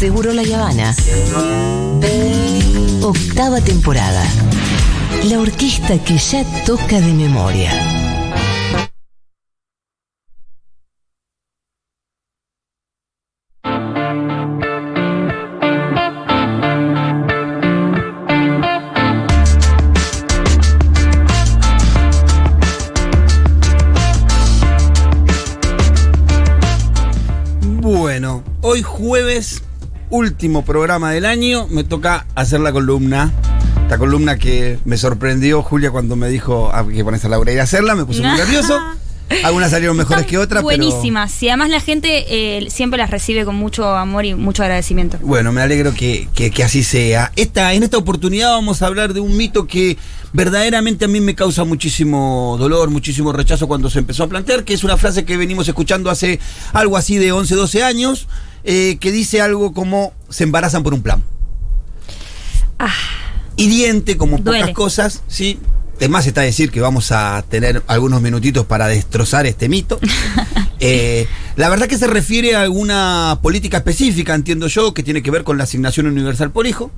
Seguro 0.00 0.32
La 0.32 0.40
Habana. 0.40 0.94
Octava 3.02 3.60
temporada. 3.60 4.24
La 5.24 5.38
orquesta 5.38 6.02
que 6.02 6.16
ya 6.16 6.42
toca 6.64 7.02
de 7.02 7.12
memoria. 7.12 7.70
Bueno, 27.82 28.42
hoy 28.62 28.80
jueves, 28.80 29.62
último 30.10 30.64
programa 30.64 31.12
del 31.12 31.24
año, 31.24 31.66
me 31.68 31.84
toca 31.84 32.26
hacer 32.34 32.60
la 32.60 32.72
columna. 32.72 33.32
Esta 33.82 33.98
columna 33.98 34.36
que 34.36 34.78
me 34.84 34.96
sorprendió 34.96 35.62
Julia 35.62 35.90
cuando 35.90 36.14
me 36.16 36.28
dijo 36.28 36.70
"Ah, 36.72 36.84
que 36.86 37.02
pones 37.04 37.24
a 37.24 37.28
Laura 37.28 37.52
ir 37.52 37.60
a 37.60 37.64
hacerla, 37.64 37.94
me 37.94 38.04
puse 38.04 38.22
muy 38.22 38.30
nervioso. 38.36 38.78
Algunas 39.44 39.70
salieron 39.70 39.96
mejores 39.96 40.26
que 40.26 40.36
otras, 40.38 40.64
pero. 40.66 40.84
Buenísimas. 40.84 41.42
Y 41.42 41.48
además 41.48 41.70
la 41.70 41.80
gente 41.80 42.24
eh, 42.28 42.68
siempre 42.70 42.98
las 42.98 43.10
recibe 43.10 43.44
con 43.44 43.54
mucho 43.54 43.86
amor 43.94 44.24
y 44.24 44.34
mucho 44.34 44.62
agradecimiento. 44.62 45.18
Bueno, 45.22 45.52
me 45.52 45.62
alegro 45.62 45.94
que, 45.94 46.28
que- 46.34 46.50
que 46.50 46.64
así 46.64 46.82
sea. 46.82 47.30
Esta, 47.36 47.72
en 47.74 47.82
esta 47.82 47.96
oportunidad 47.96 48.50
vamos 48.50 48.82
a 48.82 48.86
hablar 48.86 49.14
de 49.14 49.20
un 49.20 49.36
mito 49.36 49.66
que 49.66 49.96
verdaderamente 50.32 51.04
a 51.04 51.08
mí 51.08 51.20
me 51.20 51.34
causa 51.34 51.64
muchísimo 51.64 52.56
dolor, 52.58 52.90
muchísimo 52.90 53.32
rechazo 53.32 53.66
cuando 53.68 53.88
se 53.88 54.00
empezó 54.00 54.24
a 54.24 54.28
plantear, 54.28 54.64
que 54.64 54.74
es 54.74 54.82
una 54.84 54.96
frase 54.96 55.24
que 55.24 55.36
venimos 55.36 55.66
escuchando 55.68 56.10
hace 56.10 56.38
algo 56.72 56.96
así 56.96 57.16
de 57.16 57.32
11, 57.32 57.54
12 57.54 57.82
años, 57.82 58.26
eh, 58.64 58.98
que 59.00 59.10
dice 59.12 59.40
algo 59.40 59.72
como 59.72 60.12
se 60.28 60.44
embarazan 60.44 60.82
por 60.82 60.92
un 60.94 61.02
plan. 61.02 61.22
Ah, 62.78 62.92
Hiriente 63.56 64.16
como 64.16 64.36
pocas 64.38 64.74
cosas, 64.74 65.22
¿sí? 65.28 65.58
Además 66.00 66.26
está 66.26 66.40
decir 66.40 66.70
que 66.70 66.80
vamos 66.80 67.12
a 67.12 67.44
tener 67.46 67.82
algunos 67.86 68.22
minutitos 68.22 68.64
para 68.64 68.88
destrozar 68.88 69.46
este 69.46 69.68
mito. 69.68 70.00
Eh, 70.82 71.26
la 71.56 71.68
verdad 71.68 71.88
que 71.88 71.98
se 71.98 72.06
refiere 72.06 72.56
a 72.56 72.62
alguna 72.62 73.38
política 73.42 73.76
específica, 73.76 74.34
entiendo 74.34 74.66
yo, 74.66 74.94
que 74.94 75.02
tiene 75.02 75.22
que 75.22 75.30
ver 75.30 75.44
con 75.44 75.58
la 75.58 75.64
asignación 75.64 76.06
universal 76.06 76.52
por 76.52 76.66
hijo. 76.66 76.90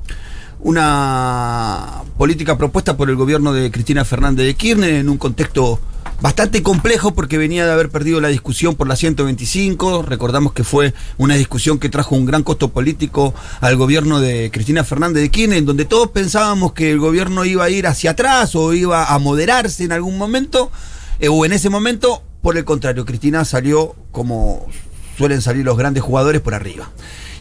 Una 0.61 2.03
política 2.17 2.57
propuesta 2.57 2.97
por 2.97 3.11
el 3.11 3.17
gobierno 3.17 3.53
de 3.53 3.73
Cristina 3.73 4.05
Fernández 4.05 4.47
de 4.47 4.55
Kirchner 4.55 4.95
en 4.95 5.09
un 5.09 5.19
contexto 5.19 5.81
bastante 6.21 6.63
complejo 6.63 7.15
porque 7.15 7.37
venía 7.37 7.67
de 7.67 7.73
haber 7.73 7.91
perdido 7.91 8.21
la 8.21 8.29
discusión 8.29 8.75
por 8.77 8.87
la 8.87 8.97
125. 8.97 10.03
Recordamos 10.03 10.53
que 10.53 10.65
fue 10.65 10.95
una 11.19 11.35
discusión 11.35 11.79
que 11.79 11.89
trajo 11.89 12.15
un 12.15 12.27
gran 12.27 12.43
costo 12.43 12.69
político 12.69 13.35
al 13.61 13.77
gobierno 13.77 14.21
de 14.21 14.51
Cristina 14.53 14.85
Fernández 14.85 15.23
de 15.23 15.31
Kirchner, 15.31 15.59
en 15.59 15.67
donde 15.67 15.85
todos 15.85 16.09
pensábamos 16.09 16.73
que 16.73 16.91
el 16.91 16.99
gobierno 16.99 17.45
iba 17.45 17.65
a 17.65 17.71
ir 17.71 17.87
hacia 17.87 18.13
atrás 18.13 18.55
o 18.55 18.73
iba 18.73 19.13
a 19.13 19.19
moderarse 19.19 19.85
en 19.85 19.93
algún 19.93 20.17
momento, 20.17 20.71
eh, 21.19 21.29
o 21.29 21.45
en 21.45 21.53
ese 21.53 21.71
momento, 21.71 22.23
por 22.41 22.57
el 22.57 22.65
contrario, 22.65 23.05
Cristina 23.05 23.45
salió 23.45 23.97
como 24.13 24.67
suelen 25.19 25.43
salir 25.43 25.65
los 25.65 25.77
grandes 25.77 26.03
jugadores 26.03 26.41
por 26.41 26.55
arriba. 26.55 26.91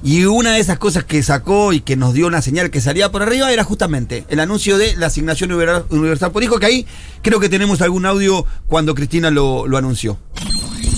Y 0.04 0.26
una 0.26 0.54
de 0.54 0.60
esas 0.60 0.80
cosas 0.80 1.04
que 1.04 1.22
sacó 1.22 1.74
y 1.74 1.82
que 1.82 1.96
nos 1.96 2.14
dio 2.14 2.26
una 2.26 2.42
señal 2.42 2.72
que 2.72 2.82
salía 2.82 3.12
por 3.12 3.22
arriba 3.22 3.52
era 3.52 3.64
justamente 3.64 4.26
el 4.30 4.40
anuncio 4.40 4.80
de 4.80 4.96
la 4.96 5.08
asignación 5.08 5.52
univer- 5.52 5.86
universal 5.92 6.32
por 6.32 6.44
hijo, 6.44 6.60
que 6.60 6.66
ahí 6.66 6.88
creo 7.22 7.40
que 7.40 7.50
tenemos 7.50 7.82
algún 7.82 8.08
audio 8.08 8.46
cuando 8.66 8.96
Cristina 8.96 9.30
lo, 9.30 9.68
lo 9.68 9.78
anunció. 9.78 10.18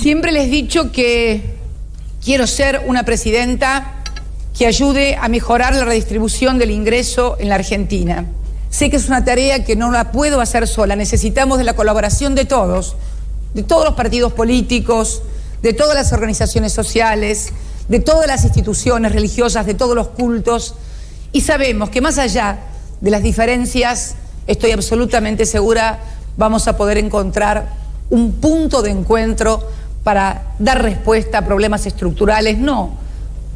Siempre 0.00 0.32
les 0.32 0.46
he 0.46 0.50
dicho 0.50 0.90
que 0.90 1.56
quiero 2.24 2.46
ser 2.46 2.82
una 2.86 3.04
presidenta 3.04 4.02
que 4.56 4.66
ayude 4.66 5.16
a 5.16 5.28
mejorar 5.28 5.74
la 5.74 5.84
redistribución 5.84 6.58
del 6.58 6.70
ingreso 6.70 7.36
en 7.38 7.50
la 7.50 7.56
Argentina. 7.56 8.24
Sé 8.70 8.88
que 8.88 8.96
es 8.96 9.08
una 9.08 9.22
tarea 9.24 9.64
que 9.64 9.76
no 9.76 9.92
la 9.92 10.12
puedo 10.12 10.40
hacer 10.40 10.66
sola, 10.66 10.96
necesitamos 10.96 11.58
de 11.58 11.64
la 11.64 11.74
colaboración 11.74 12.34
de 12.34 12.46
todos, 12.46 12.96
de 13.52 13.62
todos 13.62 13.84
los 13.84 13.94
partidos 13.94 14.32
políticos, 14.32 15.22
de 15.62 15.74
todas 15.74 15.94
las 15.94 16.12
organizaciones 16.12 16.72
sociales, 16.72 17.52
de 17.88 18.00
todas 18.00 18.26
las 18.26 18.44
instituciones 18.44 19.12
religiosas, 19.12 19.66
de 19.66 19.74
todos 19.74 19.94
los 19.94 20.08
cultos, 20.08 20.74
y 21.32 21.40
sabemos 21.40 21.90
que 21.90 22.00
más 22.00 22.18
allá 22.18 22.58
de 23.00 23.10
las 23.10 23.22
diferencias, 23.22 24.14
estoy 24.46 24.72
absolutamente 24.72 25.46
segura, 25.46 25.98
vamos 26.36 26.68
a 26.68 26.76
poder 26.76 26.98
encontrar 26.98 27.68
un 28.10 28.32
punto 28.32 28.82
de 28.82 28.90
encuentro 28.90 29.68
para 30.02 30.54
dar 30.58 30.82
respuesta 30.82 31.38
a 31.38 31.44
problemas 31.44 31.86
estructurales, 31.86 32.58
no 32.58 33.04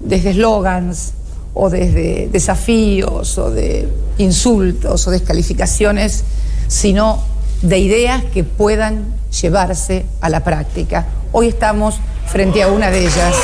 desde 0.00 0.30
eslogans 0.30 1.12
o 1.54 1.70
desde 1.70 2.28
desafíos 2.28 3.36
o 3.38 3.50
de 3.50 3.88
insultos 4.18 5.06
o 5.06 5.10
descalificaciones, 5.10 6.24
sino 6.68 7.22
de 7.62 7.78
ideas 7.78 8.24
que 8.32 8.44
puedan 8.44 9.14
llevarse 9.40 10.06
a 10.20 10.28
la 10.28 10.44
práctica. 10.44 11.06
Hoy 11.32 11.48
estamos 11.48 11.96
frente 12.26 12.62
a 12.62 12.68
una 12.68 12.90
de 12.90 13.00
ellas, 13.00 13.34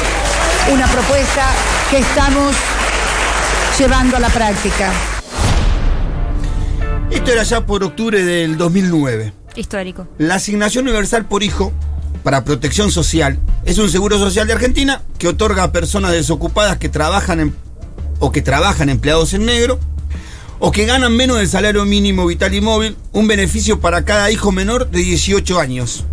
una 0.73 0.87
propuesta 0.87 1.47
que 1.91 1.99
estamos 1.99 2.55
llevando 3.79 4.17
a 4.17 4.21
la 4.21 4.29
práctica. 4.29 4.93
Esto 7.11 7.33
era 7.33 7.43
ya 7.43 7.65
por 7.67 7.85
octubre 7.85 8.23
del 8.25 8.57
2009. 8.57 9.33
histórico. 9.57 10.09
La 10.19 10.35
asignación 10.37 10.85
universal 10.89 11.27
por 11.27 11.45
hijo 11.45 11.73
para 12.25 12.43
protección 12.45 12.91
social 12.91 13.39
es 13.65 13.79
un 13.79 13.89
seguro 13.89 14.19
social 14.19 14.49
de 14.49 14.53
Argentina 14.53 15.03
que 15.17 15.29
otorga 15.29 15.63
a 15.63 15.71
personas 15.73 16.11
desocupadas 16.11 16.79
que 16.79 16.89
trabajan 16.89 17.39
en- 17.39 17.55
o 18.19 18.33
que 18.33 18.43
trabajan 18.43 18.89
empleados 18.89 19.33
en 19.33 19.45
negro 19.45 19.79
o 20.59 20.73
que 20.73 20.87
ganan 20.87 21.15
menos 21.17 21.37
del 21.39 21.49
salario 21.49 21.85
mínimo 21.85 22.27
vital 22.27 22.53
y 22.53 22.61
móvil 22.61 22.97
un 23.13 23.29
beneficio 23.29 23.79
para 23.81 24.05
cada 24.05 24.29
hijo 24.33 24.51
menor 24.51 24.91
de 24.91 24.99
18 25.01 25.61
años. 25.61 26.05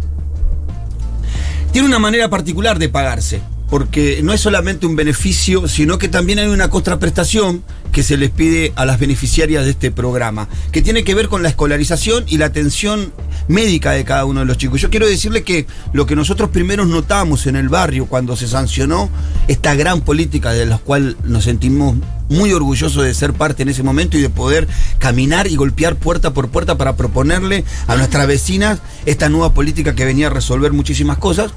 Tiene 1.71 1.87
una 1.87 1.97
manera 1.99 2.29
particular 2.29 2.77
de 2.77 2.89
pagarse, 2.89 3.41
porque 3.71 4.19
no 4.21 4.33
es 4.33 4.41
solamente 4.41 4.85
un 4.85 4.97
beneficio, 4.97 5.65
sino 5.69 5.97
que 5.97 6.09
también 6.09 6.39
hay 6.39 6.47
una 6.47 6.69
contraprestación 6.69 7.63
que 7.93 8.03
se 8.03 8.17
les 8.17 8.29
pide 8.29 8.73
a 8.75 8.85
las 8.85 8.99
beneficiarias 8.99 9.63
de 9.63 9.71
este 9.71 9.91
programa, 9.91 10.49
que 10.73 10.81
tiene 10.81 11.05
que 11.05 11.15
ver 11.15 11.29
con 11.29 11.41
la 11.41 11.47
escolarización 11.47 12.25
y 12.27 12.37
la 12.37 12.47
atención 12.47 13.13
médica 13.47 13.91
de 13.91 14.03
cada 14.03 14.25
uno 14.25 14.41
de 14.41 14.45
los 14.45 14.57
chicos. 14.57 14.81
Yo 14.81 14.89
quiero 14.89 15.07
decirle 15.07 15.43
que 15.43 15.67
lo 15.93 16.05
que 16.05 16.17
nosotros 16.17 16.49
primeros 16.49 16.87
notamos 16.87 17.47
en 17.47 17.55
el 17.55 17.69
barrio 17.69 18.07
cuando 18.07 18.35
se 18.35 18.45
sancionó 18.45 19.09
esta 19.47 19.73
gran 19.73 20.01
política 20.01 20.51
de 20.51 20.65
la 20.65 20.77
cual 20.77 21.15
nos 21.23 21.45
sentimos 21.45 21.95
muy 22.27 22.51
orgullosos 22.51 23.05
de 23.05 23.13
ser 23.13 23.31
parte 23.31 23.63
en 23.63 23.69
ese 23.69 23.83
momento 23.83 24.17
y 24.17 24.21
de 24.21 24.29
poder 24.29 24.67
caminar 24.99 25.47
y 25.47 25.55
golpear 25.55 25.95
puerta 25.95 26.33
por 26.33 26.49
puerta 26.49 26.77
para 26.77 26.97
proponerle 26.97 27.63
a 27.87 27.95
nuestras 27.95 28.27
vecinas 28.27 28.79
esta 29.05 29.29
nueva 29.29 29.53
política 29.53 29.95
que 29.95 30.03
venía 30.03 30.27
a 30.27 30.29
resolver 30.29 30.73
muchísimas 30.73 31.17
cosas. 31.17 31.53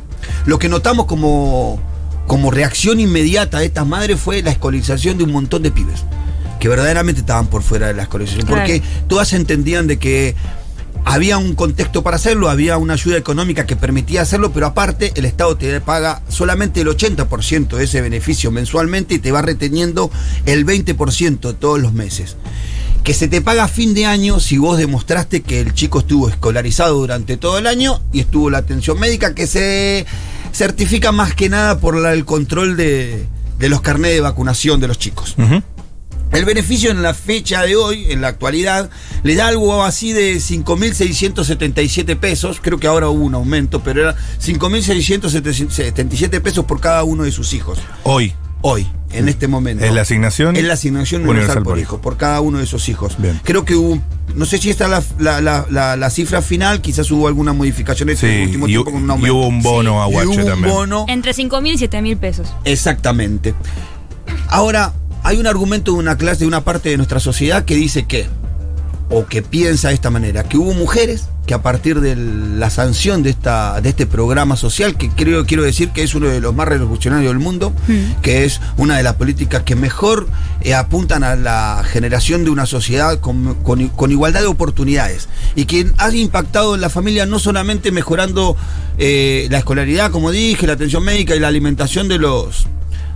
Lo 0.47 0.59
que 0.59 0.69
notamos 0.69 1.07
como, 1.07 1.81
como 2.27 2.51
reacción 2.51 3.01
inmediata 3.01 3.59
de 3.59 3.67
estas 3.67 3.87
madres 3.87 4.19
fue 4.21 4.43
la 4.43 4.51
escolarización 4.51 5.19
de 5.19 5.25
un 5.25 5.33
montón 5.33 5.63
de 5.63 5.71
pibes 5.71 6.05
que 6.61 6.69
verdaderamente 6.69 7.21
estaban 7.21 7.47
por 7.49 7.63
fuera 7.63 7.89
de 7.89 7.95
la 7.95 8.05
escolarización, 8.05 8.47
Claro. 8.47 8.63
porque 8.63 8.83
todas 9.09 9.33
entendían 9.35 9.87
de 9.87 9.99
que 9.99 10.35
había 11.05 11.37
un 11.37 11.55
contexto 11.55 12.03
para 12.03 12.17
hacerlo, 12.17 12.49
había 12.49 12.79
una 12.79 12.95
ayuda 12.95 13.19
económica 13.19 13.67
que 13.67 13.77
permitía 13.77 14.23
hacerlo, 14.23 14.53
pero 14.53 14.67
aparte 14.67 15.13
el 15.17 15.27
Estado 15.27 15.55
te 15.59 15.79
paga 15.83 16.23
solamente 16.31 16.81
el 16.81 16.89
80% 16.89 17.77
de 17.77 17.85
ese 17.85 18.01
beneficio 18.01 18.51
mensualmente 18.51 19.15
y 19.17 19.19
te 19.19 19.31
va 19.31 19.43
reteniendo 19.43 20.11
el 20.47 20.65
20% 20.65 21.55
todos 21.59 21.79
los 21.79 21.93
meses. 21.93 22.37
Que 23.03 23.13
se 23.13 23.29
te 23.29 23.43
paga 23.43 23.65
a 23.65 23.69
fin 23.69 23.93
de 23.93 24.07
año 24.07 24.41
si 24.41 24.57
vos 24.57 24.79
demostraste 24.79 25.43
que 25.43 25.61
el 25.61 25.75
chico 25.75 25.99
estuvo 25.99 26.31
escolarizado 26.31 26.95
durante 26.95 27.37
todo 27.37 27.59
el 27.59 27.67
año 27.67 28.01
y 28.15 28.21
estuvo 28.21 28.49
la 28.49 28.57
atención 28.59 28.99
médica 28.99 29.35
que 29.35 29.47
se 29.47 30.07
certifica 30.55 31.13
más 31.13 31.35
que 31.35 31.49
nada 31.51 31.79
por 31.81 31.97
la- 31.97 32.13
el 32.15 32.25
control 32.25 32.77
de, 32.77 33.27
de 33.59 33.69
los 33.69 33.81
carnés 33.83 34.13
de 34.13 34.21
vacunación 34.21 34.81
de 34.81 34.89
los 34.89 34.99
chicos. 34.99 35.35
El 36.33 36.45
beneficio 36.45 36.91
en 36.91 37.03
la 37.03 37.15
fecha 37.15 37.63
de 37.63 37.77
hoy, 37.77 38.07
en 38.11 38.21
la 38.21 38.29
actualidad, 38.29 38.91
le 39.23 39.37
da 39.37 39.47
algo 39.49 39.85
así 39.85 40.13
de 40.13 40.37
5.677 40.41 42.17
pesos. 42.19 42.59
Creo 42.61 42.79
que 42.81 42.89
ahora 42.89 43.09
hubo 43.09 43.25
un 43.25 43.35
aumento, 43.35 43.83
pero 43.85 44.03
era 44.03 44.17
5.677 44.41 46.41
pesos 46.41 46.65
por 46.65 46.81
cada 46.81 47.05
uno 47.05 47.23
de 47.25 47.31
sus 47.33 47.53
hijos. 47.53 47.79
Hoy. 48.03 48.35
Hoy, 48.63 48.87
en 49.15 49.29
este 49.29 49.49
momento. 49.49 49.85
¿Es 49.85 49.93
la 49.93 50.03
asignación? 50.03 50.57
Es 50.57 50.65
la 50.65 50.75
asignación 50.75 51.27
universal, 51.29 51.63
por 51.63 51.79
hijo, 51.79 52.01
por 52.01 52.17
cada 52.17 52.41
uno 52.41 52.59
de 52.59 52.65
esos 52.65 52.89
hijos. 52.89 53.17
Bien. 53.19 53.41
Creo 53.45 53.65
que 53.65 53.75
hubo, 53.75 54.01
no 54.35 54.45
sé 54.47 54.59
si 54.59 54.71
esta 54.71 54.85
es 54.85 54.91
la, 54.91 55.03
la- 55.19 55.41
la- 55.41 55.67
la- 55.71 55.97
la 55.97 56.11
cifra 56.11 56.43
final, 56.43 56.81
quizás 56.81 57.11
hubo 57.11 57.29
alguna 57.29 57.53
modificación 57.53 58.11
en 58.11 58.17
Sí, 58.17 58.27
este 58.27 58.43
último 58.45 58.67
y, 58.67 58.71
tiempo 58.73 58.91
con 58.93 59.11
un 59.11 59.27
y 59.27 59.31
hubo 59.31 59.47
un 59.47 59.63
bono 59.63 60.03
a 60.03 60.09
Y 60.09 60.13
Guache 60.13 60.29
hubo 60.29 60.37
un 60.41 60.47
también. 60.47 60.75
bono. 60.75 61.05
Entre 61.09 61.33
5 61.33 61.61
mil 61.61 61.75
y 61.75 61.79
7 61.79 62.03
mil 62.03 62.17
pesos. 62.17 62.49
Exactamente. 62.65 63.55
Ahora, 64.49 64.93
hay 65.23 65.39
un 65.39 65.47
argumento 65.47 65.93
de 65.93 65.99
una 65.99 66.17
clase, 66.17 66.41
de 66.41 66.47
una 66.47 66.63
parte 66.65 66.91
de 66.91 66.97
nuestra 66.97 67.21
sociedad 67.21 67.65
que 67.65 67.75
dice 67.77 68.05
que, 68.07 68.27
o 69.11 69.27
que 69.27 69.43
piensa 69.43 69.89
de 69.89 69.95
esta 69.95 70.11
manera, 70.11 70.45
que 70.45 70.57
hubo 70.59 70.75
mujeres 70.75 71.29
que 71.47 71.55
a 71.55 71.61
partir 71.63 72.01
de 72.01 72.17
la 72.17 72.71
sanción 72.71 73.23
de, 73.23 73.31
esta, 73.31 73.81
de 73.81 73.91
este 73.91 74.07
programa 74.07 74.57
social, 74.57 74.97
que 74.97 75.11
creo, 75.11 75.45
quiero 75.45 75.63
decir 75.63 75.91
que 75.91 76.03
es 76.03 76.15
uno 76.15 76.27
de 76.29 76.41
los 76.41 76.55
más 76.55 76.67
revolucionarios 76.69 77.31
del 77.31 77.39
mundo, 77.39 77.73
Mm. 77.87 78.21
que 78.23 78.45
es 78.45 78.61
una 78.79 78.97
de 78.97 79.03
las 79.03 79.15
políticas 79.15 79.63
que 79.63 79.77
mejor 79.77 80.27
eh, 80.63 80.75
apuntan 80.75 81.23
a 81.23 81.37
la 81.37 81.83
generación 81.87 82.45
de 82.45 82.51
una 82.51 82.65
sociedad 82.67 83.21
con, 83.21 83.55
con- 83.63 83.89
con 83.89 84.11
igualdad 84.11 84.41
de 84.41 84.47
oportunidades 84.47 85.29
y 85.55 85.67
que 85.67 85.91
ha 85.99 86.11
impactado 86.15 86.75
en 86.75 86.81
la 86.81 86.89
familia 86.89 87.27
no 87.27 87.39
solamente 87.39 87.93
mejorando 87.93 88.57
eh, 88.99 89.47
la 89.51 89.59
escolaridad, 89.59 90.11
como 90.11 90.31
dije, 90.31 90.67
la 90.67 90.73
atención 90.75 91.03
médica 91.05 91.35
y 91.37 91.41
la 91.41 91.49
alimentación 91.49 92.09
de 92.09 92.19
los 92.19 92.67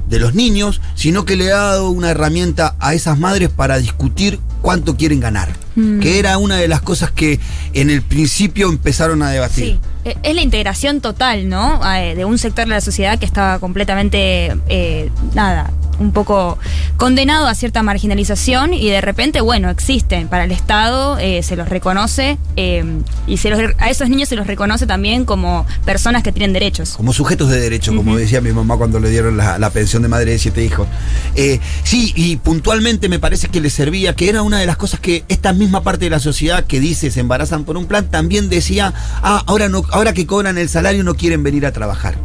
de 0.09 0.19
los 0.19 0.35
niños, 0.35 0.81
sino 0.95 1.25
que 1.25 1.37
le 1.37 1.53
ha 1.53 1.57
dado 1.59 1.91
una 1.91 2.11
herramienta 2.11 2.75
a 2.81 2.95
esas 2.95 3.19
madres 3.19 3.49
para 3.51 3.79
discutir 3.79 4.39
cuánto 4.63 4.97
quieren 4.97 5.21
ganar, 5.21 5.49
Mm. 5.77 6.01
que 6.01 6.19
era 6.19 6.39
una 6.39 6.57
de 6.57 6.67
las 6.67 6.81
cosas 6.83 7.11
que 7.13 7.39
en 7.75 7.91
el 7.91 8.03
principio 8.03 8.69
empezaron 8.69 9.23
a 9.23 9.31
debatir. 9.31 9.65
Sí, 9.65 9.81
eh, 10.05 10.17
es 10.23 10.35
la 10.35 10.43
integración 10.43 11.01
total, 11.01 11.49
¿no? 11.49 11.81
Eh, 11.95 12.15
De 12.17 12.25
un 12.25 12.39
sector 12.39 12.65
de 12.65 12.71
la 12.71 12.81
sociedad 12.81 13.19
que 13.19 13.27
estaba 13.27 13.59
completamente, 13.61 14.57
eh, 14.69 15.11
nada, 15.35 15.71
un 15.99 16.13
poco 16.13 16.59
condenado 16.97 17.47
a 17.47 17.55
cierta 17.55 17.83
marginalización 17.83 18.73
y 18.75 18.89
de 18.91 19.01
repente, 19.01 19.41
bueno, 19.41 19.71
existen 19.71 20.29
para 20.29 20.45
el 20.45 20.53
Estado, 20.53 21.19
eh, 21.19 21.43
se 21.43 21.57
los 21.57 21.69
reconoce 21.69 22.39
eh, 22.57 22.85
y 23.27 23.37
se 23.39 23.51
los- 23.51 23.61
a 23.79 23.91
esos 23.91 24.09
niños 24.09 24.29
se 24.29 24.37
los 24.37 24.47
reconoce 24.47 24.87
también 24.87 25.25
como 25.25 25.67
personas 25.85 26.23
que 26.23 26.33
tienen 26.33 26.53
derechos. 26.53 26.91
Como 26.97 27.13
sujetos 27.13 27.51
de 27.51 27.61
derecho, 27.61 27.95
como 27.95 28.17
decía 28.17 28.41
mi 28.41 28.53
mamá 28.53 28.77
cuando 28.77 29.01
le 29.01 29.11
dieron 29.11 29.37
la, 29.37 29.59
la 29.59 29.71
pensión 29.71 30.03
de 30.03 30.09
madre 30.09 30.33
de 30.33 30.39
siete 30.39 30.65
hijos. 30.65 30.87
Eh, 31.35 31.61
sí, 31.85 32.13
y 32.17 32.37
puntualmente 32.37 33.09
me 33.09 33.19
parece 33.19 33.49
que 33.49 33.61
le 33.61 33.71
servía, 33.71 34.15
que 34.15 34.29
era 34.29 34.43
una 34.43 34.59
de 34.59 34.67
las 34.67 34.77
cosas 34.77 35.01
que 35.01 35.25
esta 35.29 35.53
misma 35.53 35.83
parte 35.83 36.05
de 36.07 36.11
la 36.11 36.21
sociedad 36.21 36.65
que 36.65 36.81
dice 36.81 37.11
se 37.11 37.21
embarazan 37.21 37.65
por 37.65 37.77
un 37.77 37.87
plan, 37.87 38.09
también 38.11 38.49
decía, 38.49 38.93
ah, 39.23 39.43
ahora, 39.47 39.69
no, 39.69 39.83
ahora 39.91 40.13
que 40.13 40.27
cobran 40.27 40.59
el 40.59 40.69
salario 40.69 41.05
no 41.05 41.15
quieren 41.15 41.43
venir 41.43 41.67
a 41.67 41.73
trabajar. 41.73 42.17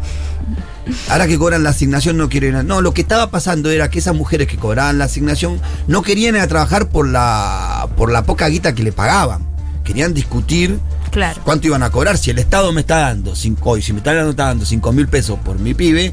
Ahora 1.10 1.28
que 1.28 1.38
cobran 1.38 1.64
la 1.64 1.70
asignación 1.70 2.18
no 2.18 2.30
quieren. 2.30 2.68
No, 2.68 2.82
lo 2.82 2.94
que 2.94 3.02
estaba 3.02 3.30
pasando 3.32 3.70
era 3.72 3.90
que 3.90 4.00
esas 4.00 4.16
mujeres 4.16 4.48
que 4.48 4.58
cobraban 4.58 4.98
la 4.98 5.06
asignación 5.06 5.60
no 5.88 6.02
querían 6.02 6.36
ir 6.36 6.42
a 6.42 6.48
trabajar 6.48 6.90
por 6.90 7.08
la, 7.08 7.88
por 7.96 8.12
la 8.12 8.24
poca 8.24 8.48
guita 8.48 8.74
que 8.76 8.84
le 8.84 8.92
pagaban. 8.92 9.46
Querían 9.84 10.14
discutir 10.14 10.80
Claro. 11.12 11.42
cuánto 11.44 11.68
iban 11.68 11.84
a 11.84 11.90
cobrar. 11.90 12.18
Si 12.18 12.32
el 12.32 12.40
Estado 12.40 12.72
me 12.74 12.82
está 12.82 13.00
dando 13.00 13.36
cinco, 13.36 13.72
hoy, 13.72 13.82
si 13.82 13.94
me 13.94 14.00
está 14.00 14.14
dando, 14.14 14.32
está 14.32 14.46
dando 14.46 14.66
5 14.66 14.92
mil 14.94 15.08
pesos 15.08 15.38
por 15.44 15.60
mi 15.60 15.74
pibe, 15.74 16.12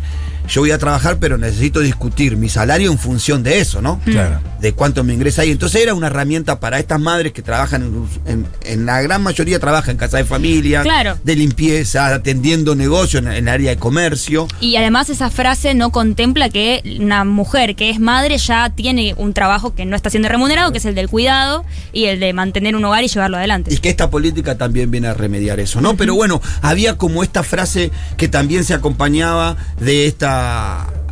yo 0.48 0.60
voy 0.62 0.70
a 0.70 0.78
trabajar, 0.78 1.18
pero 1.20 1.38
necesito 1.38 1.80
discutir 1.80 2.36
mi 2.36 2.48
salario 2.48 2.90
en 2.90 2.98
función 2.98 3.42
de 3.42 3.60
eso, 3.60 3.80
¿no? 3.80 4.00
Claro. 4.04 4.40
De 4.60 4.72
cuánto 4.72 5.04
me 5.04 5.14
ingresa 5.14 5.42
ahí. 5.42 5.50
Entonces 5.50 5.82
era 5.82 5.94
una 5.94 6.08
herramienta 6.08 6.60
para 6.60 6.78
estas 6.78 7.00
madres 7.00 7.32
que 7.32 7.42
trabajan, 7.42 7.82
en, 7.82 8.32
en- 8.32 8.46
en 8.62 8.86
la 8.86 9.00
gran 9.02 9.22
mayoría 9.22 9.58
trabajan 9.58 9.92
en 9.92 9.96
casa 9.96 10.16
de 10.18 10.24
familia, 10.24 10.82
Claro. 10.82 11.18
de 11.24 11.36
limpieza, 11.36 12.14
atendiendo 12.14 12.74
negocios 12.74 13.22
en, 13.22 13.28
en 13.30 13.36
el 13.46 13.48
área 13.48 13.70
de 13.70 13.76
comercio. 13.76 14.46
Y 14.60 14.76
además 14.76 15.08
esa 15.10 15.30
frase 15.30 15.74
no 15.74 15.90
contempla 15.90 16.48
que 16.50 16.82
una 17.00 17.24
mujer 17.24 17.76
que 17.76 17.90
es 17.90 18.00
madre 18.00 18.38
ya 18.38 18.70
tiene 18.70 19.14
un 19.16 19.32
trabajo 19.34 19.74
que 19.74 19.84
no 19.86 19.96
está 19.96 20.10
siendo 20.10 20.28
remunerado, 20.28 20.72
que 20.72 20.78
es 20.78 20.84
el 20.84 20.94
del 20.94 21.08
cuidado 21.08 21.64
y 21.92 22.06
el 22.06 22.20
de 22.20 22.32
mantener 22.32 22.76
un 22.76 22.84
hogar 22.84 23.04
y 23.04 23.08
llevarlo 23.08 23.36
adelante. 23.36 23.72
Y 23.72 23.78
que 23.78 23.88
esta 23.90 24.10
política 24.10 24.56
también 24.58 24.90
viene 24.90 25.08
a 25.08 25.14
remediar 25.14 25.60
eso, 25.60 25.80
¿no? 25.80 25.96
Pero 25.96 26.14
bueno, 26.14 26.40
había 26.62 26.96
como 26.96 27.22
esta 27.22 27.42
frase 27.42 27.90
que 28.16 28.28
también 28.28 28.64
se 28.64 28.74
acompañaba 28.74 29.56
de 29.80 30.06
esta, 30.06 30.29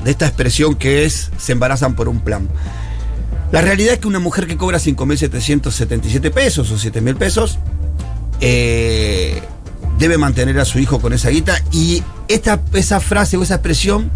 de 0.04 0.10
esta 0.10 0.26
expresión 0.26 0.74
que 0.74 1.04
es 1.04 1.30
se 1.38 1.52
embarazan 1.52 1.94
por 1.94 2.08
un 2.08 2.20
plan. 2.20 2.48
La 3.50 3.62
realidad 3.62 3.94
es 3.94 4.00
que 4.00 4.08
una 4.08 4.18
mujer 4.18 4.46
que 4.46 4.56
cobra 4.56 4.78
5.777 4.78 6.30
pesos 6.30 6.70
o 6.70 6.76
7.000 6.76 7.16
pesos 7.16 7.58
eh, 8.40 9.40
debe 9.98 10.18
mantener 10.18 10.58
a 10.60 10.64
su 10.64 10.78
hijo 10.78 11.00
con 11.00 11.12
esa 11.12 11.30
guita 11.30 11.62
y 11.72 12.02
esta, 12.28 12.60
esa 12.74 13.00
frase 13.00 13.36
o 13.36 13.42
esa 13.42 13.54
expresión 13.54 14.10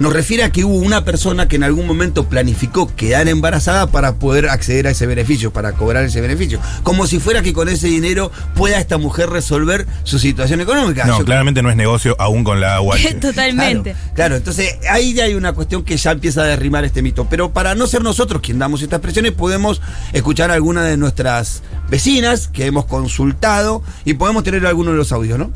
nos 0.00 0.12
refiere 0.12 0.42
a 0.42 0.50
que 0.50 0.64
hubo 0.64 0.74
una 0.74 1.04
persona 1.04 1.46
que 1.46 1.56
en 1.56 1.62
algún 1.62 1.86
momento 1.86 2.24
planificó 2.28 2.92
quedar 2.96 3.28
embarazada 3.28 3.86
para 3.86 4.14
poder 4.16 4.48
acceder 4.48 4.86
a 4.88 4.90
ese 4.90 5.06
beneficio, 5.06 5.52
para 5.52 5.72
cobrar 5.72 6.04
ese 6.04 6.20
beneficio. 6.20 6.58
Como 6.82 7.06
si 7.06 7.20
fuera 7.20 7.42
que 7.42 7.52
con 7.52 7.68
ese 7.68 7.86
dinero 7.86 8.32
pueda 8.54 8.78
esta 8.80 8.98
mujer 8.98 9.30
resolver 9.30 9.86
su 10.02 10.18
situación 10.18 10.60
económica. 10.60 11.04
No, 11.04 11.18
Yo- 11.18 11.24
claramente 11.24 11.62
no 11.62 11.70
es 11.70 11.76
negocio 11.76 12.16
aún 12.18 12.42
con 12.42 12.60
la 12.60 12.74
agua. 12.76 12.96
Totalmente. 13.20 13.92
Claro, 13.92 14.12
claro, 14.14 14.36
entonces 14.36 14.76
ahí 14.90 15.12
ya 15.14 15.24
hay 15.24 15.34
una 15.34 15.52
cuestión 15.52 15.84
que 15.84 15.96
ya 15.96 16.10
empieza 16.12 16.42
a 16.42 16.46
derrimar 16.46 16.84
este 16.84 17.02
mito. 17.02 17.26
Pero 17.30 17.52
para 17.52 17.74
no 17.74 17.86
ser 17.86 18.02
nosotros 18.02 18.40
quien 18.42 18.58
damos 18.58 18.82
estas 18.82 19.00
presiones, 19.00 19.32
podemos 19.32 19.80
escuchar 20.12 20.50
a 20.50 20.54
alguna 20.54 20.82
de 20.82 20.96
nuestras 20.96 21.62
vecinas 21.90 22.48
que 22.48 22.66
hemos 22.66 22.86
consultado 22.86 23.82
y 24.04 24.14
podemos 24.14 24.44
tener 24.44 24.64
algunos 24.66 24.94
de 24.94 24.98
los 24.98 25.12
audios, 25.12 25.38
¿no? 25.38 25.50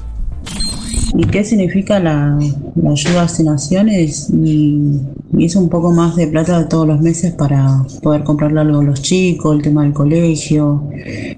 ¿Y 1.16 1.24
qué 1.26 1.44
significa 1.44 2.00
la, 2.00 2.38
la 2.74 2.90
ayuda 2.90 3.22
a 3.22 3.42
naciones? 3.42 4.30
Y, 4.30 5.00
y 5.36 5.44
es 5.44 5.54
un 5.56 5.68
poco 5.68 5.92
más 5.92 6.16
de 6.16 6.26
plata 6.26 6.58
de 6.58 6.64
todos 6.66 6.86
los 6.86 7.00
meses 7.00 7.32
para 7.32 7.84
poder 8.02 8.24
comprarle 8.24 8.60
algo 8.60 8.80
a 8.80 8.84
los 8.84 9.00
chicos, 9.00 9.56
el 9.56 9.62
tema 9.62 9.82
del 9.84 9.92
colegio, 9.92 10.88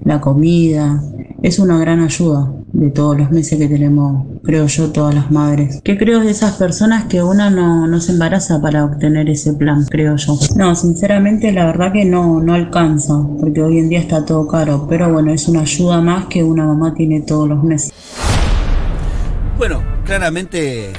la 0.05 0.21
comida. 0.21 1.03
Es 1.43 1.59
una 1.59 1.79
gran 1.79 2.01
ayuda 2.01 2.51
de 2.73 2.91
todos 2.91 3.19
los 3.19 3.31
meses 3.31 3.59
que 3.59 3.69
tenemos, 3.69 4.27
creo 4.43 4.67
yo, 4.67 4.91
todas 4.91 5.15
las 5.15 5.31
madres. 5.31 5.81
¿Qué 5.83 5.97
creo 5.97 6.21
de 6.21 6.31
esas 6.31 6.57
personas 6.57 7.05
que 7.05 7.23
una 7.23 7.49
no, 7.49 7.87
no 7.87 8.01
se 8.01 8.13
embaraza 8.13 8.61
para 8.61 8.85
obtener 8.85 9.31
ese 9.31 9.55
plan, 9.55 9.85
creo 9.85 10.17
yo? 10.17 10.39
No, 10.57 10.75
sinceramente 10.75 11.53
la 11.53 11.67
verdad 11.67 11.93
que 11.93 12.05
no, 12.05 12.41
no 12.43 12.53
alcanza, 12.53 13.15
porque 13.41 13.63
hoy 13.63 13.79
en 13.79 13.89
día 13.89 14.01
está 14.01 14.25
todo 14.25 14.47
caro, 14.47 14.87
pero 14.89 15.13
bueno, 15.13 15.33
es 15.33 15.49
una 15.49 15.61
ayuda 15.61 16.01
más 16.01 16.27
que 16.27 16.45
una 16.45 16.67
mamá 16.67 16.93
tiene 16.95 17.23
todos 17.23 17.49
los 17.49 17.63
meses. 17.65 17.93
Bueno, 19.59 19.83
claramente 20.05 20.93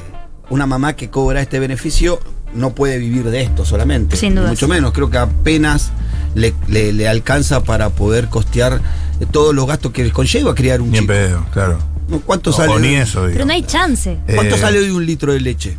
una 0.50 0.66
mamá 0.66 0.96
que 0.96 1.10
cobra 1.10 1.42
este 1.42 1.60
beneficio 1.60 2.20
no 2.54 2.74
puede 2.74 2.98
vivir 2.98 3.26
de 3.30 3.42
esto 3.44 3.66
solamente. 3.66 4.16
Sin 4.16 4.36
duda. 4.36 4.50
Mucho 4.50 4.68
menos, 4.68 4.94
creo 4.94 5.10
que 5.10 5.18
apenas 5.18 5.92
le, 6.34 6.54
le- 6.68 6.94
le 6.94 7.08
alcanza 7.08 7.64
para 7.64 7.90
poder 7.90 8.30
costear 8.30 8.82
todos 9.32 9.54
los 9.54 9.68
gastos 9.68 9.92
que 9.92 10.04
les 10.04 10.14
conlleva 10.14 10.56
criar 10.56 10.82
un 10.82 10.92
Ni 10.92 10.98
en 10.98 11.04
chico. 11.04 11.14
pedo, 11.14 11.46
claro. 11.52 11.78
¿Cuánto 12.26 12.52
O, 12.52 12.54
sale? 12.54 12.72
o 12.74 12.80
ni 12.80 12.96
eso, 12.96 13.22
digo. 13.28 13.34
Pero 13.34 13.46
no 13.46 13.54
hay 13.54 13.64
chance. 13.64 14.18
¿Cuánto 14.34 14.56
Eh, 14.56 14.60
sale 14.60 14.80
hoy 14.80 14.90
un 14.90 15.06
litro 15.06 15.34
de 15.34 15.40
leche? 15.42 15.78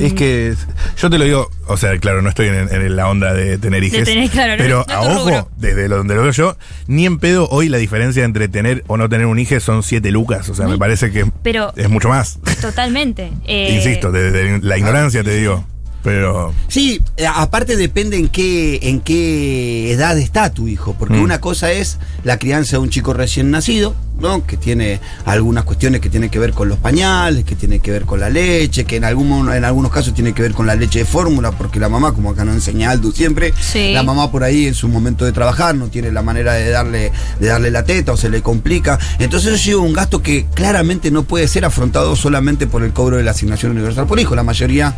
Es 0.00 0.12
que 0.14 0.54
yo 0.98 1.10
te 1.10 1.18
lo 1.18 1.24
digo, 1.24 1.50
o 1.66 1.76
sea, 1.76 1.96
claro, 1.98 2.20
no 2.22 2.28
estoy 2.28 2.48
en, 2.48 2.68
en 2.72 2.96
la 2.96 3.08
onda 3.08 3.32
de 3.34 3.56
tener 3.58 3.82
hijos. 3.84 4.04
tener, 4.04 4.28
claro, 4.30 4.52
no- 4.56 4.58
pero 4.62 4.84
no 4.88 4.94
a 4.94 5.00
tu 5.02 5.30
ojo, 5.30 5.50
desde 5.56 5.88
lo, 5.88 5.96
donde 5.98 6.14
lo 6.14 6.22
veo 6.22 6.32
yo, 6.32 6.56
ni 6.86 7.06
en 7.06 7.18
pedo 7.18 7.48
hoy 7.50 7.68
la 7.68 7.78
diferencia 7.78 8.24
entre 8.24 8.48
tener 8.48 8.84
o 8.88 8.96
no 8.96 9.08
tener 9.08 9.26
un 9.26 9.38
hijo 9.38 9.58
son 9.60 9.82
7 9.82 10.10
lucas. 10.10 10.48
O 10.48 10.54
sea, 10.54 10.66
me 10.66 10.76
parece 10.78 11.10
que 11.10 11.24
Pero- 11.42 11.72
es 11.76 11.88
mucho 11.88 12.08
más. 12.08 12.38
Totalmente. 12.60 13.32
Eh, 13.46 13.74
Insisto, 13.76 14.10
desde 14.12 14.60
la 14.60 14.76
ignorancia 14.78 15.22
te 15.24 15.36
digo. 15.36 15.64
Pero 16.02 16.54
Sí, 16.68 17.00
eh, 17.16 17.26
aparte 17.26 17.74
depende 17.76 18.16
en 18.16 18.28
qué, 18.28 18.78
en 18.82 19.00
qué 19.00 19.90
edad 19.90 20.16
está 20.18 20.52
tu 20.52 20.68
hijo, 20.68 20.94
porque 20.96 21.14
Mm. 21.16 21.22
una 21.22 21.40
cosa 21.40 21.72
es 21.72 21.98
la 22.22 22.38
crianza 22.38 22.76
de 22.76 22.82
un 22.82 22.90
chico 22.90 23.12
recién 23.12 23.50
nacido, 23.50 23.96
¿no? 24.18 24.46
Que 24.46 24.56
tiene 24.56 25.00
algunas 25.24 25.64
cuestiones 25.64 26.00
que 26.00 26.08
tienen 26.08 26.30
que 26.30 26.38
ver 26.38 26.52
con 26.52 26.68
los 26.68 26.78
pañales, 26.78 27.44
que 27.44 27.54
tiene 27.54 27.80
que 27.80 27.90
ver 27.90 28.04
con 28.04 28.18
la 28.20 28.30
leche, 28.30 28.84
que 28.84 28.96
en, 28.96 29.04
algún, 29.04 29.52
en 29.52 29.64
algunos 29.64 29.92
casos 29.92 30.14
tiene 30.14 30.32
que 30.32 30.42
ver 30.42 30.52
con 30.52 30.66
la 30.66 30.74
leche 30.74 31.00
de 31.00 31.04
fórmula, 31.04 31.52
porque 31.52 31.78
la 31.78 31.88
mamá, 31.88 32.12
como 32.12 32.30
acá 32.30 32.44
nos 32.44 32.54
enseña 32.54 32.90
Aldo 32.90 33.12
siempre, 33.12 33.52
Sí. 33.60 33.92
la 33.92 34.02
mamá 34.02 34.30
por 34.30 34.42
ahí 34.44 34.66
en 34.66 34.74
su 34.74 34.88
momento 34.88 35.24
de 35.24 35.32
trabajar 35.32 35.74
no 35.74 35.88
tiene 35.88 36.12
la 36.12 36.22
manera 36.22 36.54
de 36.54 36.70
darle, 36.70 37.12
de 37.40 37.46
darle 37.46 37.70
la 37.70 37.84
teta 37.84 38.12
o 38.12 38.16
se 38.16 38.28
le 38.30 38.42
complica. 38.42 38.98
Entonces 39.18 39.52
eso 39.54 39.64
lleva 39.64 39.82
un 39.82 39.92
gasto 39.92 40.22
que 40.22 40.46
claramente 40.54 41.10
no 41.10 41.24
puede 41.24 41.46
ser 41.48 41.64
afrontado 41.64 42.16
solamente 42.16 42.66
por 42.66 42.82
el 42.82 42.92
cobro 42.92 43.16
de 43.18 43.22
la 43.22 43.32
asignación 43.32 43.72
universal 43.72 44.06
por 44.06 44.18
hijo. 44.18 44.34
La 44.34 44.42
mayoría 44.42 44.94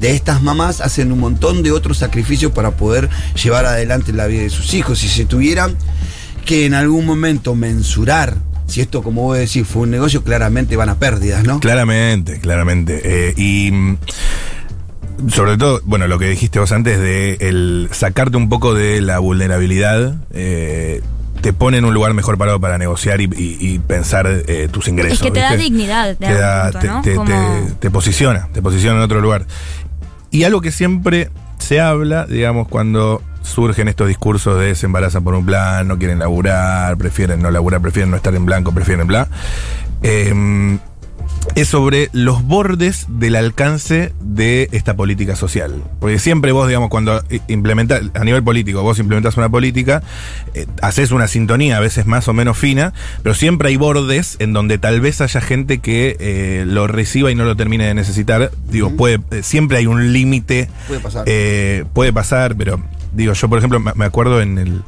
de 0.00 0.10
estas 0.10 0.42
mamás 0.42 0.80
hacen 0.80 1.12
un 1.12 1.20
montón 1.20 1.62
de 1.62 1.70
otros 1.72 1.98
sacrificios 1.98 2.52
para 2.52 2.72
poder 2.72 3.08
llevar 3.42 3.64
adelante 3.66 4.12
la 4.12 4.26
vida 4.26 4.42
de 4.42 4.50
sus 4.50 4.74
hijos. 4.74 4.98
Si 4.98 5.08
se 5.08 5.24
tuvieran 5.24 5.76
que 6.44 6.66
en 6.66 6.74
algún 6.74 7.06
momento 7.06 7.54
mensurar, 7.54 8.36
si 8.66 8.80
esto, 8.80 9.02
como 9.02 9.22
vos 9.22 9.38
decís, 9.38 9.66
fue 9.66 9.82
un 9.82 9.90
negocio, 9.90 10.22
claramente 10.22 10.76
van 10.76 10.88
a 10.88 10.94
pérdidas, 10.96 11.44
¿no? 11.44 11.60
claramente, 11.60 12.40
claramente. 12.40 13.00
Eh, 13.04 13.34
y 13.36 13.70
mm, 13.70 13.96
sobre 15.28 15.56
todo, 15.56 15.80
bueno, 15.84 16.06
lo 16.08 16.18
que 16.18 16.28
dijiste 16.28 16.58
vos 16.58 16.72
antes 16.72 16.98
de 16.98 17.34
el 17.40 17.88
sacarte 17.92 18.36
un 18.36 18.48
poco 18.48 18.74
de 18.74 19.00
la 19.00 19.18
vulnerabilidad. 19.18 20.16
eh, 20.32 21.00
te 21.42 21.52
pone 21.52 21.76
en 21.78 21.84
un 21.84 21.94
lugar 21.94 22.12
mejor 22.14 22.38
parado 22.38 22.58
para 22.60 22.76
negociar 22.78 23.20
y, 23.20 23.24
y- 23.24 23.56
y 23.60 23.78
pensar 23.78 24.26
eh, 24.26 24.68
tus 24.72 24.88
ingresos. 24.88 25.18
Es 25.18 25.22
que 25.22 25.30
te 25.30 25.38
da 25.40 25.54
dignidad, 25.54 26.08
de 26.08 26.14
te, 26.16 26.34
da- 26.34 26.70
punto, 26.72 26.78
te- 26.80 26.86
¿no? 26.88 27.02
te- 27.02 27.14
Como- 27.14 27.28
te- 27.30 27.72
te 27.78 27.90
posiciona, 27.90 28.48
te 28.52 28.62
posiciona 28.62 28.96
en 28.96 29.02
otro 29.02 29.20
lugar. 29.20 29.46
Y 30.30 30.42
algo 30.44 30.60
que 30.60 30.72
siempre 30.72 31.30
se 31.58 31.78
habla, 31.80 32.26
digamos, 32.26 32.66
cuando 32.68 33.22
surgen 33.46 33.88
estos 33.88 34.08
discursos 34.08 34.58
de 34.58 34.74
se 34.74 34.86
embarazan 34.86 35.24
por 35.24 35.34
un 35.34 35.46
plan, 35.46 35.88
no 35.88 35.98
quieren 35.98 36.18
laburar, 36.18 36.96
prefieren 36.96 37.40
no 37.40 37.50
laburar, 37.50 37.80
prefieren 37.80 38.10
no 38.10 38.16
estar 38.16 38.34
en 38.34 38.44
blanco, 38.44 38.72
prefieren 38.72 39.06
bla. 39.06 39.28
eh, 40.02 40.78
es 41.54 41.68
sobre 41.68 42.10
los 42.12 42.42
bordes 42.42 43.06
del 43.08 43.36
alcance 43.36 44.12
de 44.20 44.68
esta 44.72 44.96
política 44.96 45.36
social. 45.36 45.82
Porque 46.00 46.18
siempre 46.18 46.52
vos, 46.52 46.66
digamos, 46.66 46.90
cuando 46.90 47.22
implementás, 47.48 48.02
a 48.14 48.24
nivel 48.24 48.42
político, 48.42 48.82
vos 48.82 48.98
implementás 48.98 49.36
una 49.36 49.48
política, 49.48 50.02
eh, 50.54 50.66
haces 50.82 51.12
una 51.12 51.28
sintonía 51.28 51.76
a 51.76 51.80
veces 51.80 52.06
más 52.06 52.28
o 52.28 52.32
menos 52.32 52.58
fina, 52.58 52.92
pero 53.22 53.34
siempre 53.34 53.68
hay 53.68 53.76
bordes 53.76 54.36
en 54.38 54.52
donde 54.52 54.78
tal 54.78 55.00
vez 55.00 55.20
haya 55.20 55.40
gente 55.40 55.78
que 55.78 56.16
eh, 56.18 56.64
lo 56.66 56.86
reciba 56.86 57.30
y 57.30 57.34
no 57.34 57.44
lo 57.44 57.56
termine 57.56 57.86
de 57.86 57.94
necesitar. 57.94 58.50
Digo, 58.68 58.90
puede, 58.96 59.20
eh, 59.30 59.42
siempre 59.42 59.78
hay 59.78 59.86
un 59.86 60.12
límite. 60.12 60.68
Puede 60.88 61.00
pasar. 61.00 61.24
Eh, 61.26 61.84
puede 61.94 62.12
pasar, 62.12 62.56
pero 62.56 62.80
digo, 63.16 63.32
yo 63.32 63.48
por 63.48 63.58
ejemplo 63.58 63.80
me 63.80 64.04
acuerdo 64.04 64.40
en 64.40 64.58
el, 64.58 64.82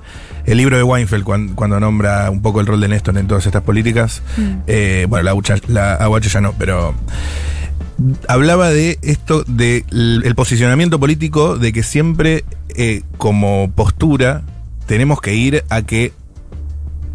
el 0.47 0.57
libro 0.59 0.77
de 0.77 0.83
Weinfeld 0.83 1.25
cuan- 1.25 1.55
cuando, 1.55 1.81
nombra 1.81 2.31
un 2.31 2.43
poco 2.43 2.61
el 2.61 2.67
rol 2.67 2.81
de 2.81 2.89
Néstor 2.89 3.17
en 3.19 3.27
todas 3.27 3.47
estas 3.47 3.63
políticas. 3.63 4.23
eh, 4.67 5.07
bueno, 5.09 5.25
la, 5.25 5.31
Agucha- 5.33 5.61
la 5.69 5.95
Aguache 5.95 6.29
ya 6.29 6.41
no, 6.41 6.53
pero 6.59 6.95
hablaba 8.29 8.71
de 8.71 8.99
esto, 9.03 9.45
de 9.47 9.85
l- 9.91 10.27
el 10.27 10.35
posicionamiento 10.35 11.01
político, 11.01 11.57
de 11.59 11.73
que 11.73 11.83
siempre 11.83 12.45
eh, 12.77 13.03
como 13.17 13.71
postura 13.75 14.43
tenemos 14.87 15.21
que 15.21 15.35
ir 15.35 15.65
a 15.69 15.83
que 15.83 16.13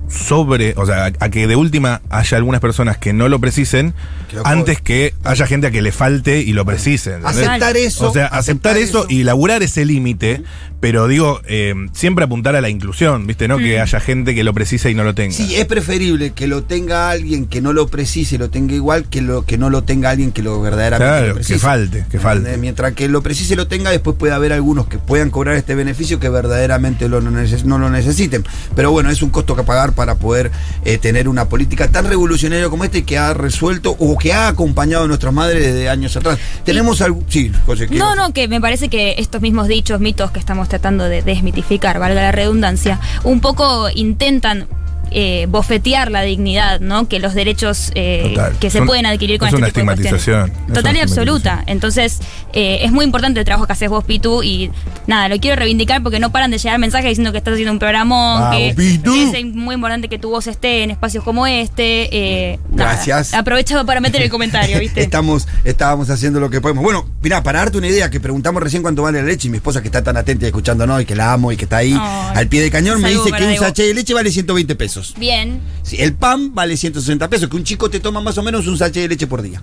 sobre, 0.10 0.74
o 0.78 0.86
sea, 0.86 1.06
a, 1.06 1.12
a 1.20 1.30
que 1.30 1.48
de 1.48 1.56
última 1.56 2.02
haya 2.10 2.38
algunas 2.38 2.62
personas 2.62 2.98
que 2.98 3.14
no 3.14 3.30
lo 3.30 3.40
precisen, 3.40 3.94
Que 4.30 4.36
lo 4.38 4.46
antes 4.48 4.82
que 4.82 5.14
haya 5.24 5.48
gente 5.48 5.68
a 5.68 5.72
que 5.72 5.82
le 5.82 5.92
falte 5.92 6.40
y 6.42 6.54
lo 6.54 6.66
precisen. 6.66 7.16
¿entendés? 7.16 7.48
Aceptar 7.48 7.78
eso. 7.78 8.10
O 8.10 8.14
sea, 8.14 8.28
aceptar, 8.28 8.78
eso, 8.78 9.06
y 9.10 9.24
laburar 9.24 9.64
ese 9.64 9.86
límite, 9.86 10.44
pero 10.80 11.08
digo, 11.08 11.42
eh, 11.48 11.74
siempre 11.94 12.26
apuntar 12.26 12.56
a 12.56 12.62
la 12.62 12.70
inclusión, 12.70 13.26
¿viste? 13.26 13.48
¿No? 13.48 13.58
Que 13.58 13.80
haya 13.80 14.00
gente 14.00 14.36
que 14.36 14.44
lo 14.44 14.54
precise 14.54 14.92
y 14.92 14.94
no 14.94 15.04
lo 15.04 15.16
tenga. 15.16 15.34
Sí, 15.34 15.56
es 15.56 15.66
preferible 15.66 16.32
que 16.34 16.48
lo 16.48 16.64
tenga 16.64 17.10
alguien 17.10 17.46
que 17.48 17.62
no 17.62 17.72
lo 17.74 17.88
precise 17.88 18.36
y 18.36 18.38
lo 18.38 18.50
tenga 18.50 18.74
igual 18.76 19.06
que 19.10 19.22
lo 19.22 19.46
que 19.46 19.58
no 19.58 19.70
lo 19.70 19.84
tenga 19.84 20.10
alguien 20.10 20.32
que 20.32 20.42
lo 20.44 20.62
verdaderamente 20.62 21.08
Claro, 21.08 21.28
lo 21.30 21.34
precise. 21.36 21.54
que 21.54 21.60
falte, 21.60 22.06
que 22.12 22.20
falte. 22.20 22.40
¿Entendés? 22.40 22.60
Mientras 22.62 22.94
que 22.94 23.08
lo 23.08 23.22
precise 23.24 23.54
y 23.54 23.58
lo 23.58 23.68
tenga, 23.68 23.92
después 23.92 24.18
puede 24.18 24.34
haber 24.34 24.52
algunos 24.54 24.88
que 24.88 24.98
puedan 24.98 25.30
cobrar 25.30 25.56
este 25.56 25.74
beneficio 25.76 26.20
que 26.20 26.28
verdaderamente 26.30 27.08
lo, 27.08 27.22
no, 27.22 27.32
neces- 27.32 27.64
no 27.64 27.78
lo 27.78 27.90
necesiten. 27.90 28.44
Pero 28.76 28.92
bueno, 28.92 29.10
es 29.10 29.22
un 29.24 29.30
costo 29.30 29.56
que 29.56 29.64
pagar 29.64 29.93
para 29.94 30.16
poder 30.16 30.52
eh, 30.86 30.98
tener 30.98 31.28
una 31.28 31.50
política 31.50 31.90
tan 31.90 32.08
revolucionaria 32.08 32.70
como 32.70 32.84
esta 32.84 32.98
y 32.98 33.04
que 33.04 33.18
ha 33.18 33.34
resuelto 33.34 33.96
o 34.00 34.18
que 34.18 34.34
ha 34.34 34.48
acompañado 34.48 35.06
a 35.06 35.08
nuestras 35.08 35.34
madres 35.34 35.64
desde 35.64 35.90
años 35.90 36.16
atrás. 36.16 36.40
Tenemos 36.64 37.02
algo. 37.02 37.24
Sí, 37.28 37.52
José, 37.66 37.88
¿qué 37.88 37.96
No, 37.96 38.16
no, 38.16 38.34
que 38.34 38.48
me 38.48 38.60
parece 38.60 38.90
que 38.90 39.16
estos 39.18 39.42
mismos 39.42 39.68
dichos, 39.68 40.00
mitos 40.00 40.32
que 40.32 40.40
estamos 40.40 40.70
tratando 40.70 41.06
de 41.06 41.22
desmitificar, 41.22 42.00
valga 42.00 42.22
la 42.22 42.32
redundancia, 42.32 43.00
un 43.24 43.40
poco 43.40 43.90
intentan 43.94 44.68
eh, 45.14 45.46
bofetear 45.50 46.12
la 46.12 46.22
dignidad, 46.22 46.80
¿no? 46.80 47.08
Que 47.08 47.20
los 47.20 47.34
derechos 47.34 47.92
eh, 47.96 48.36
que 48.60 48.70
se 48.70 48.82
pueden 48.82 49.06
adquirir 49.06 49.40
con 49.40 49.48
es 49.48 49.54
este 49.54 49.64
una 49.64 49.68
tipo 49.68 49.80
de 49.80 49.86
cuestiones. 49.86 50.20
estigmatización. 50.22 50.68
Es 50.68 50.74
Total 50.74 50.96
y 50.98 51.00
absoluta. 51.00 51.64
Entonces, 51.68 52.20
eh, 52.54 52.80
es 52.82 52.92
muy 52.92 53.06
importante 53.06 53.40
el 53.40 53.46
trabajo 53.46 53.68
que 53.68 53.74
haces 53.74 53.90
vos, 53.90 54.04
Pitu, 54.04 54.44
y 54.44 54.72
nada, 55.08 55.30
lo 55.30 55.40
quiero 55.40 55.56
reivindicar 55.56 56.02
porque 56.04 56.20
no 56.20 56.32
paran 56.32 56.52
de 56.52 56.58
llegar 56.58 56.80
mensajes 56.80 57.10
diciendo 57.10 57.32
que 57.32 57.38
estás 57.38 57.54
haciendo 57.54 57.74
un 57.74 57.80
que, 57.80 58.74
Pitu. 58.76 59.14
que 59.14 59.40
es 59.40 59.46
muy 59.46 59.76
importante 59.76 60.08
que 60.08 60.18
tu 60.20 60.30
voz 60.30 60.48
esté 60.48 60.84
en 60.84 60.92
espacios 60.92 61.24
como 61.24 61.46
este. 61.48 62.10
eh, 62.12 62.60
nada. 62.72 62.94
Gracias. 62.94 63.34
Aprovechaba 63.34 63.84
para 63.84 64.00
meter 64.00 64.22
el 64.22 64.30
comentario, 64.30 64.80
¿viste? 64.80 65.02
Estamos, 65.14 65.48
estábamos 65.64 66.10
haciendo 66.10 66.40
lo 66.40 66.50
que 66.50 66.62
podemos. 66.62 66.84
Bueno, 66.84 67.08
mirá, 67.22 67.44
para 67.44 67.60
darte 67.60 67.78
una 67.78 67.88
idea, 67.88 68.10
que 68.10 68.20
preguntamos 68.20 68.62
recién 68.64 68.82
cuánto 68.82 69.04
vale 69.04 69.22
la 69.22 69.28
leche, 69.28 69.48
y 69.48 69.52
mi 69.52 69.58
esposa 69.58 69.82
que 69.82 69.88
está 69.88 70.04
tan 70.04 70.18
atenta 70.18 70.46
y 70.46 70.48
escuchándonos 70.48 71.02
y 71.02 71.06
que 71.06 71.16
la 71.16 71.34
amo 71.34 71.52
y 71.52 71.58
que 71.58 71.66
está 71.66 71.78
ahí 71.78 71.96
al 72.36 72.48
pie 72.48 72.62
de 72.62 72.72
cañón, 72.72 73.02
me 73.02 73.10
dice 73.10 73.32
que 73.32 73.46
un 73.46 73.58
sachet 73.58 73.88
de 73.88 73.94
leche 73.94 74.14
vale 74.14 74.32
120 74.32 74.76
pesos. 74.76 75.03
Bien. 75.18 75.62
Sí, 75.82 75.98
el 76.00 76.14
pan 76.14 76.54
vale 76.54 76.78
160 76.78 77.30
pesos, 77.30 77.50
que 77.50 77.56
un 77.56 77.64
chico 77.64 77.90
te 77.90 78.00
toma 78.00 78.22
más 78.22 78.38
o 78.38 78.44
menos 78.44 78.68
un 78.68 78.78
sachet 78.78 79.04
de 79.04 79.10
leche 79.10 79.28
por 79.28 79.42
día. 79.42 79.62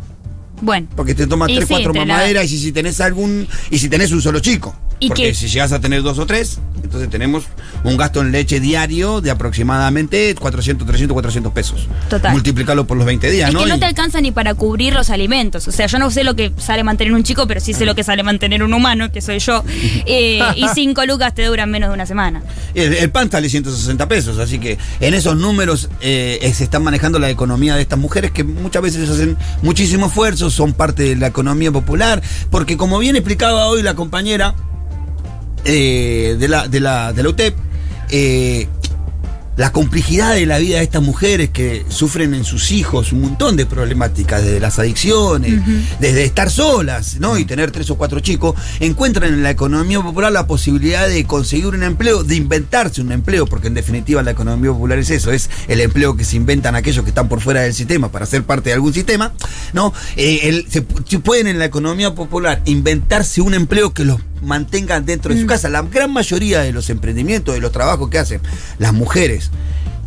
Bueno. 0.60 0.86
Porque 0.96 1.14
te 1.14 1.26
tomas 1.26 1.48
3, 1.48 1.60
sí, 1.60 1.66
4 1.68 1.92
te 1.92 1.98
la- 2.00 2.04
mamaderas 2.06 2.44
y 2.44 2.48
si, 2.48 2.58
si 2.58 2.72
tenés 2.72 3.00
algún. 3.00 3.46
Y 3.70 3.78
si 3.78 3.88
tenés 3.88 4.12
un 4.12 4.20
solo 4.22 4.40
chico. 4.40 4.74
¿Y 5.02 5.08
porque 5.08 5.28
qué? 5.28 5.34
si 5.34 5.48
llegas 5.48 5.72
a 5.72 5.80
tener 5.80 6.02
dos 6.02 6.18
o 6.18 6.26
tres, 6.26 6.58
entonces 6.84 7.08
tenemos 7.08 7.44
un 7.84 7.96
gasto 7.96 8.20
en 8.20 8.32
leche 8.32 8.60
diario 8.60 9.22
de 9.22 9.30
aproximadamente 9.30 10.34
400, 10.34 10.86
300, 10.86 11.14
400 11.14 11.52
pesos. 11.54 11.88
Total. 12.10 12.32
Multiplicarlo 12.32 12.86
por 12.86 12.98
los 12.98 13.06
20 13.06 13.30
días, 13.30 13.48
Es 13.48 13.54
¿no? 13.54 13.60
que 13.62 13.68
no 13.70 13.76
Y- 13.76 13.80
te 13.80 13.86
alcanza 13.86 14.20
ni 14.20 14.30
para 14.30 14.52
cubrir 14.52 14.92
los 14.92 15.08
alimentos. 15.08 15.66
O 15.68 15.72
sea, 15.72 15.86
yo 15.86 15.98
no 15.98 16.10
sé 16.10 16.22
lo 16.22 16.36
que 16.36 16.52
sale 16.58 16.84
mantener 16.84 17.14
un 17.14 17.22
chico, 17.22 17.46
pero 17.46 17.60
sí 17.60 17.72
sé 17.72 17.86
lo 17.86 17.94
que 17.94 18.04
sale 18.04 18.22
mantener 18.22 18.62
un 18.62 18.74
humano, 18.74 19.10
que 19.10 19.22
soy 19.22 19.38
yo. 19.38 19.64
Eh, 20.06 20.40
y 20.56 20.66
cinco 20.74 21.04
lucas 21.06 21.34
te 21.34 21.44
duran 21.46 21.70
menos 21.70 21.88
de 21.90 21.94
una 21.94 22.04
semana. 22.06 22.42
El, 22.74 22.94
el 22.94 23.10
pan 23.10 23.30
sale 23.30 23.48
160 23.48 24.08
pesos, 24.08 24.38
así 24.38 24.58
que 24.58 24.76
en 25.00 25.14
esos 25.14 25.36
números 25.36 25.88
eh, 26.00 26.38
eh, 26.42 26.52
se 26.52 26.64
están 26.64 26.82
manejando 26.82 27.18
la 27.18 27.30
economía 27.30 27.76
de 27.76 27.82
estas 27.82 27.98
mujeres 27.98 28.30
que 28.32 28.44
muchas 28.44 28.82
veces 28.82 29.08
hacen 29.08 29.36
muchísimo 29.62 30.06
esfuerzo, 30.06 30.49
son 30.50 30.72
parte 30.72 31.02
de 31.02 31.16
la 31.16 31.28
economía 31.28 31.72
popular, 31.72 32.22
porque 32.50 32.76
como 32.76 32.98
bien 32.98 33.16
explicaba 33.16 33.66
hoy 33.66 33.82
la 33.82 33.94
compañera 33.94 34.54
eh, 35.64 36.36
de, 36.38 36.48
la, 36.48 36.68
de, 36.68 36.80
la, 36.80 37.12
de 37.12 37.22
la 37.22 37.28
UTEP, 37.28 37.54
eh, 38.10 38.68
la 39.56 39.72
complejidad 39.72 40.34
de 40.34 40.46
la 40.46 40.58
vida 40.58 40.78
de 40.78 40.84
estas 40.84 41.02
mujeres 41.02 41.50
que 41.50 41.84
sufren 41.88 42.32
en 42.32 42.44
sus 42.44 42.70
hijos 42.70 43.12
un 43.12 43.20
montón 43.20 43.56
de 43.56 43.66
problemáticas, 43.66 44.42
desde 44.42 44.58
las 44.60 44.78
adicciones, 44.78 45.60
desde 46.00 46.24
estar 46.24 46.50
solas, 46.50 47.16
¿no? 47.20 47.36
Y 47.36 47.44
tener 47.44 47.70
tres 47.70 47.90
o 47.90 47.96
cuatro 47.96 48.20
chicos, 48.20 48.54
encuentran 48.78 49.32
en 49.34 49.42
la 49.42 49.50
economía 49.50 50.00
popular 50.00 50.32
la 50.32 50.46
posibilidad 50.46 51.06
de 51.08 51.24
conseguir 51.24 51.66
un 51.66 51.82
empleo, 51.82 52.24
de 52.24 52.36
inventarse 52.36 53.02
un 53.02 53.12
empleo, 53.12 53.44
porque 53.46 53.66
en 53.66 53.74
definitiva 53.74 54.22
la 54.22 54.30
economía 54.30 54.70
popular 54.72 54.98
es 54.98 55.10
eso, 55.10 55.30
es 55.30 55.50
el 55.68 55.80
empleo 55.80 56.16
que 56.16 56.24
se 56.24 56.36
inventan 56.36 56.74
aquellos 56.74 57.04
que 57.04 57.10
están 57.10 57.28
por 57.28 57.40
fuera 57.42 57.60
del 57.60 57.74
sistema 57.74 58.10
para 58.10 58.24
ser 58.26 58.44
parte 58.44 58.70
de 58.70 58.74
algún 58.74 58.94
sistema, 58.94 59.32
¿no? 59.74 59.92
Eh, 60.16 60.40
el- 60.44 60.66
se, 60.70 60.86
se 61.06 61.18
pueden 61.18 61.46
en 61.48 61.58
la 61.58 61.66
economía 61.66 62.14
popular 62.14 62.62
inventarse 62.64 63.42
un 63.42 63.52
empleo 63.54 63.92
que 63.92 64.04
los 64.04 64.20
mantengan 64.42 65.04
dentro 65.04 65.34
de 65.34 65.40
su 65.40 65.46
casa. 65.46 65.68
La 65.68 65.82
gran 65.82 66.12
mayoría 66.12 66.60
de 66.60 66.72
los 66.72 66.90
emprendimientos, 66.90 67.54
de 67.54 67.60
los 67.60 67.72
trabajos 67.72 68.08
que 68.10 68.18
hacen 68.18 68.40
las 68.78 68.92
mujeres, 68.92 69.50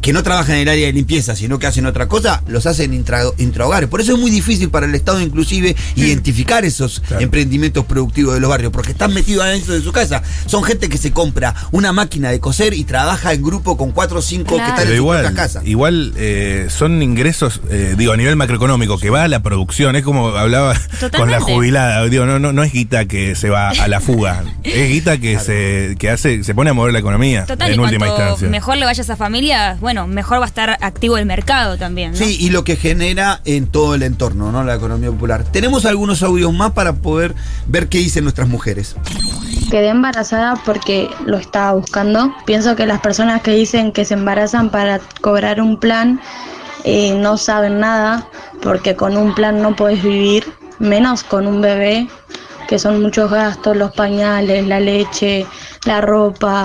que 0.04 0.14
no 0.14 0.22
trabajan 0.22 0.56
en 0.58 0.62
el 0.64 0.68
área 0.68 0.86
de 0.88 0.94
limpieza, 0.94 1.34
sino 1.36 1.58
que 1.58 1.66
hacen 1.66 1.86
otra 1.88 2.08
cosa, 2.08 2.44
los 2.48 2.66
hacen 2.66 2.94
intra, 2.94 3.22
intrahogares. 3.38 3.88
Por 3.90 4.02
eso 4.02 4.14
es 4.14 4.20
muy 4.20 4.30
difícil 4.30 4.70
para 4.70 4.86
el 4.86 4.94
Estado 4.94 5.22
inclusive 5.22 5.76
identificar 5.96 6.66
esos 6.66 7.00
Claro. 7.00 7.24
emprendimientos 7.24 7.86
productivos 7.86 8.34
de 8.34 8.42
los 8.42 8.50
barrios, 8.50 8.72
porque 8.74 8.92
están 8.92 9.14
metidos 9.14 9.46
adentro 9.46 9.74
de 9.74 9.82
su 9.82 9.92
casa. 9.94 10.22
Son 10.46 10.62
gente 10.64 10.90
que 10.90 10.98
se 10.98 11.12
compra 11.12 11.56
una 11.72 11.94
máquina 11.94 12.30
de 12.32 12.40
coser 12.42 12.74
y 12.74 12.84
trabaja 12.84 13.32
en 13.34 13.42
grupo 13.42 13.78
con 13.78 13.92
cuatro 13.92 14.20
o 14.20 14.22
cinco 14.22 14.56
Claro. 14.56 14.64
que 14.66 14.70
están 14.72 14.84
Pero 14.84 14.92
en 14.92 14.98
igual, 14.98 15.34
casa. 15.34 15.62
igual 15.64 16.14
eh, 16.18 16.68
son 16.70 17.02
ingresos, 17.02 17.62
eh, 17.70 17.96
digo, 17.98 18.12
a 18.12 18.18
nivel 18.18 18.36
macroeconómico, 18.36 18.98
que 19.00 19.10
va 19.10 19.24
a 19.24 19.28
la 19.30 19.42
producción. 19.42 19.96
Es 19.96 20.04
como 20.04 20.30
hablaba 20.36 20.76
con 21.18 21.32
la 21.32 21.40
jubilada. 21.40 22.04
Digo, 22.10 22.26
no, 22.26 22.40
no, 22.40 22.52
no 22.52 22.64
es 22.64 22.74
guita 22.74 23.06
que 23.06 23.36
se 23.36 23.50
va 23.50 23.70
a 23.70 23.88
la 23.88 24.02
fuga. 24.02 24.44
es 24.64 24.90
guita 24.90 25.18
que 25.18 25.40
se, 25.40 25.96
que 25.98 26.10
hace, 26.10 26.44
se 26.44 26.54
pone 26.54 26.72
a 26.72 26.74
mover 26.74 26.92
la 26.92 27.00
economía 27.00 27.46
Total, 27.46 27.72
en 27.72 27.80
última 27.80 28.08
instancia. 28.10 28.50
mejor 28.50 28.76
le 28.76 28.86
vaya 28.86 29.00
a 29.00 29.04
esa 29.06 29.16
familia, 29.16 29.78
bueno, 29.80 29.93
mejor 30.08 30.40
va 30.40 30.46
a 30.46 30.48
estar 30.48 30.78
activo 30.82 31.18
el 31.18 31.26
mercado 31.26 31.78
también. 31.78 32.12
¿no? 32.12 32.18
Sí, 32.18 32.38
y 32.40 32.50
lo 32.50 32.64
que 32.64 32.76
genera 32.76 33.42
en 33.46 33.68
todo 33.68 33.96
el 33.96 34.04
entorno, 34.04 34.52
¿no? 34.52 34.64
La 34.64 34.76
economía 34.76 35.10
popular. 35.12 35.44
Tenemos 35.44 35.86
algunos 35.86 36.24
audios 36.24 36.54
más 36.54 36.72
para 36.72 36.94
poder 36.94 37.36
ver 37.68 37.88
qué 37.88 38.00
dicen 38.00 38.24
nuestras 38.24 38.48
mujeres. 38.48 38.96
Quedé 39.70 39.90
embarazada 39.90 40.56
porque 40.66 41.10
lo 41.26 41.38
estaba 41.38 41.74
buscando. 41.74 42.34
Pienso 42.46 42.76
que 42.76 42.86
las 42.86 43.02
personas 43.02 43.42
que 43.42 43.52
dicen 43.52 43.92
que 43.92 44.06
se 44.06 44.14
embarazan 44.14 44.70
para 44.70 45.00
cobrar 45.22 45.62
un 45.62 45.80
plan 45.80 46.20
eh, 46.84 47.16
no 47.18 47.38
saben 47.38 47.80
nada 47.80 48.28
porque 48.62 48.96
con 48.96 49.18
un 49.18 49.34
plan 49.36 49.62
no 49.62 49.76
puedes 49.76 50.02
vivir, 50.04 50.46
menos 50.80 51.24
con 51.24 51.48
un 51.48 51.62
bebé, 51.62 52.08
que 52.68 52.80
son 52.80 53.02
muchos 53.02 53.30
gastos, 53.30 53.76
los 53.76 53.92
pañales, 53.92 54.66
la 54.66 54.80
leche, 54.80 55.46
la 55.86 56.02
ropa. 56.02 56.64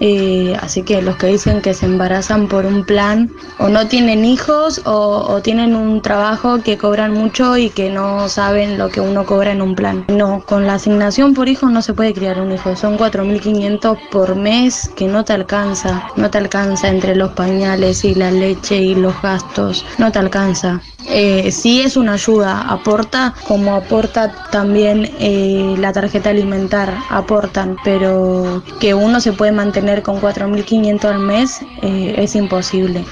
Eh, 0.00 0.56
así 0.60 0.82
que 0.82 1.02
los 1.02 1.16
que 1.16 1.26
dicen 1.26 1.60
que 1.60 1.74
se 1.74 1.86
embarazan 1.86 2.48
por 2.48 2.64
un 2.64 2.84
plan 2.84 3.30
o 3.58 3.68
no 3.68 3.86
tienen 3.86 4.24
hijos 4.24 4.80
o, 4.86 5.26
o 5.28 5.42
tienen 5.42 5.76
un 5.76 6.00
trabajo 6.00 6.62
que 6.62 6.78
cobran 6.78 7.12
mucho 7.12 7.56
y 7.58 7.68
que 7.68 7.90
no 7.90 8.28
saben 8.28 8.78
lo 8.78 8.88
que 8.88 9.00
uno 9.00 9.26
cobra 9.26 9.52
en 9.52 9.60
un 9.60 9.74
plan. 9.74 10.06
No, 10.08 10.42
con 10.46 10.66
la 10.66 10.74
asignación 10.74 11.34
por 11.34 11.48
hijo 11.48 11.68
no 11.68 11.82
se 11.82 11.92
puede 11.94 12.14
criar 12.14 12.40
un 12.40 12.52
hijo. 12.52 12.76
Son 12.76 12.96
4.500 12.96 13.98
por 14.10 14.36
mes 14.36 14.90
que 14.96 15.06
no 15.06 15.24
te 15.24 15.34
alcanza. 15.34 16.02
No 16.16 16.30
te 16.30 16.38
alcanza 16.38 16.88
entre 16.88 17.14
los 17.14 17.32
pañales 17.32 18.04
y 18.04 18.14
la 18.14 18.30
leche 18.30 18.76
y 18.76 18.94
los 18.94 19.20
gastos. 19.22 19.84
No 19.98 20.10
te 20.10 20.18
alcanza. 20.18 20.80
Eh, 21.08 21.50
sí 21.50 21.80
es 21.80 21.96
una 21.96 22.14
ayuda, 22.14 22.62
aporta 22.62 23.34
como 23.46 23.74
aporta 23.74 24.32
también 24.50 25.10
eh, 25.18 25.74
la 25.78 25.92
tarjeta 25.92 26.30
alimentar, 26.30 26.94
aportan, 27.10 27.76
pero 27.84 28.62
que 28.80 28.94
uno 28.94 29.20
se 29.20 29.32
puede 29.32 29.52
mantener 29.52 30.02
con 30.02 30.20
4.500 30.20 31.04
al 31.04 31.18
mes 31.18 31.60
eh, 31.82 32.14
es 32.18 32.36
imposible. 32.36 33.04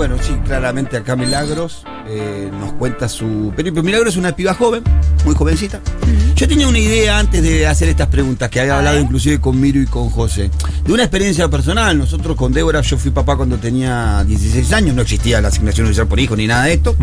Bueno, 0.00 0.16
sí, 0.18 0.34
claramente 0.46 0.96
acá 0.96 1.14
Milagros 1.14 1.84
eh, 2.08 2.50
nos 2.58 2.72
cuenta 2.72 3.06
su 3.06 3.52
periplo. 3.54 3.82
Milagros 3.82 4.14
es 4.14 4.16
una 4.16 4.34
piba 4.34 4.54
joven, 4.54 4.82
muy 5.26 5.34
jovencita. 5.34 5.82
Yo 6.34 6.48
tenía 6.48 6.68
una 6.68 6.78
idea 6.78 7.18
antes 7.18 7.42
de 7.42 7.66
hacer 7.66 7.90
estas 7.90 8.06
preguntas, 8.06 8.48
que 8.48 8.60
había 8.60 8.78
hablado 8.78 8.98
inclusive 8.98 9.42
con 9.42 9.60
Miro 9.60 9.78
y 9.78 9.84
con 9.84 10.08
José. 10.08 10.50
De 10.86 10.92
una 10.94 11.02
experiencia 11.02 11.50
personal, 11.50 11.98
nosotros 11.98 12.34
con 12.34 12.50
Débora, 12.50 12.80
yo 12.80 12.96
fui 12.96 13.10
papá 13.10 13.36
cuando 13.36 13.58
tenía 13.58 14.24
16 14.24 14.72
años, 14.72 14.96
no 14.96 15.02
existía 15.02 15.42
la 15.42 15.48
asignación 15.48 15.84
universal 15.84 16.08
por 16.08 16.18
hijo 16.18 16.34
ni 16.34 16.46
nada 16.46 16.64
de 16.64 16.72
esto, 16.72 16.96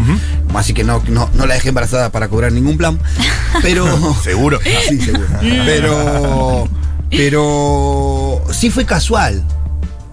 así 0.55 0.73
que 0.73 0.83
no, 0.83 1.03
no, 1.07 1.29
no 1.35 1.45
la 1.45 1.53
dejé 1.53 1.69
embarazada 1.69 2.11
para 2.11 2.29
cobrar 2.29 2.51
ningún 2.51 2.77
plan. 2.77 2.97
Pero. 3.61 3.85
Seguro. 4.23 4.59
Sí, 4.89 4.99
seguro. 4.99 5.27
Pero. 5.39 6.67
Pero. 7.11 8.41
Sí 8.51 8.71
fue 8.71 8.85
casual. 8.85 9.45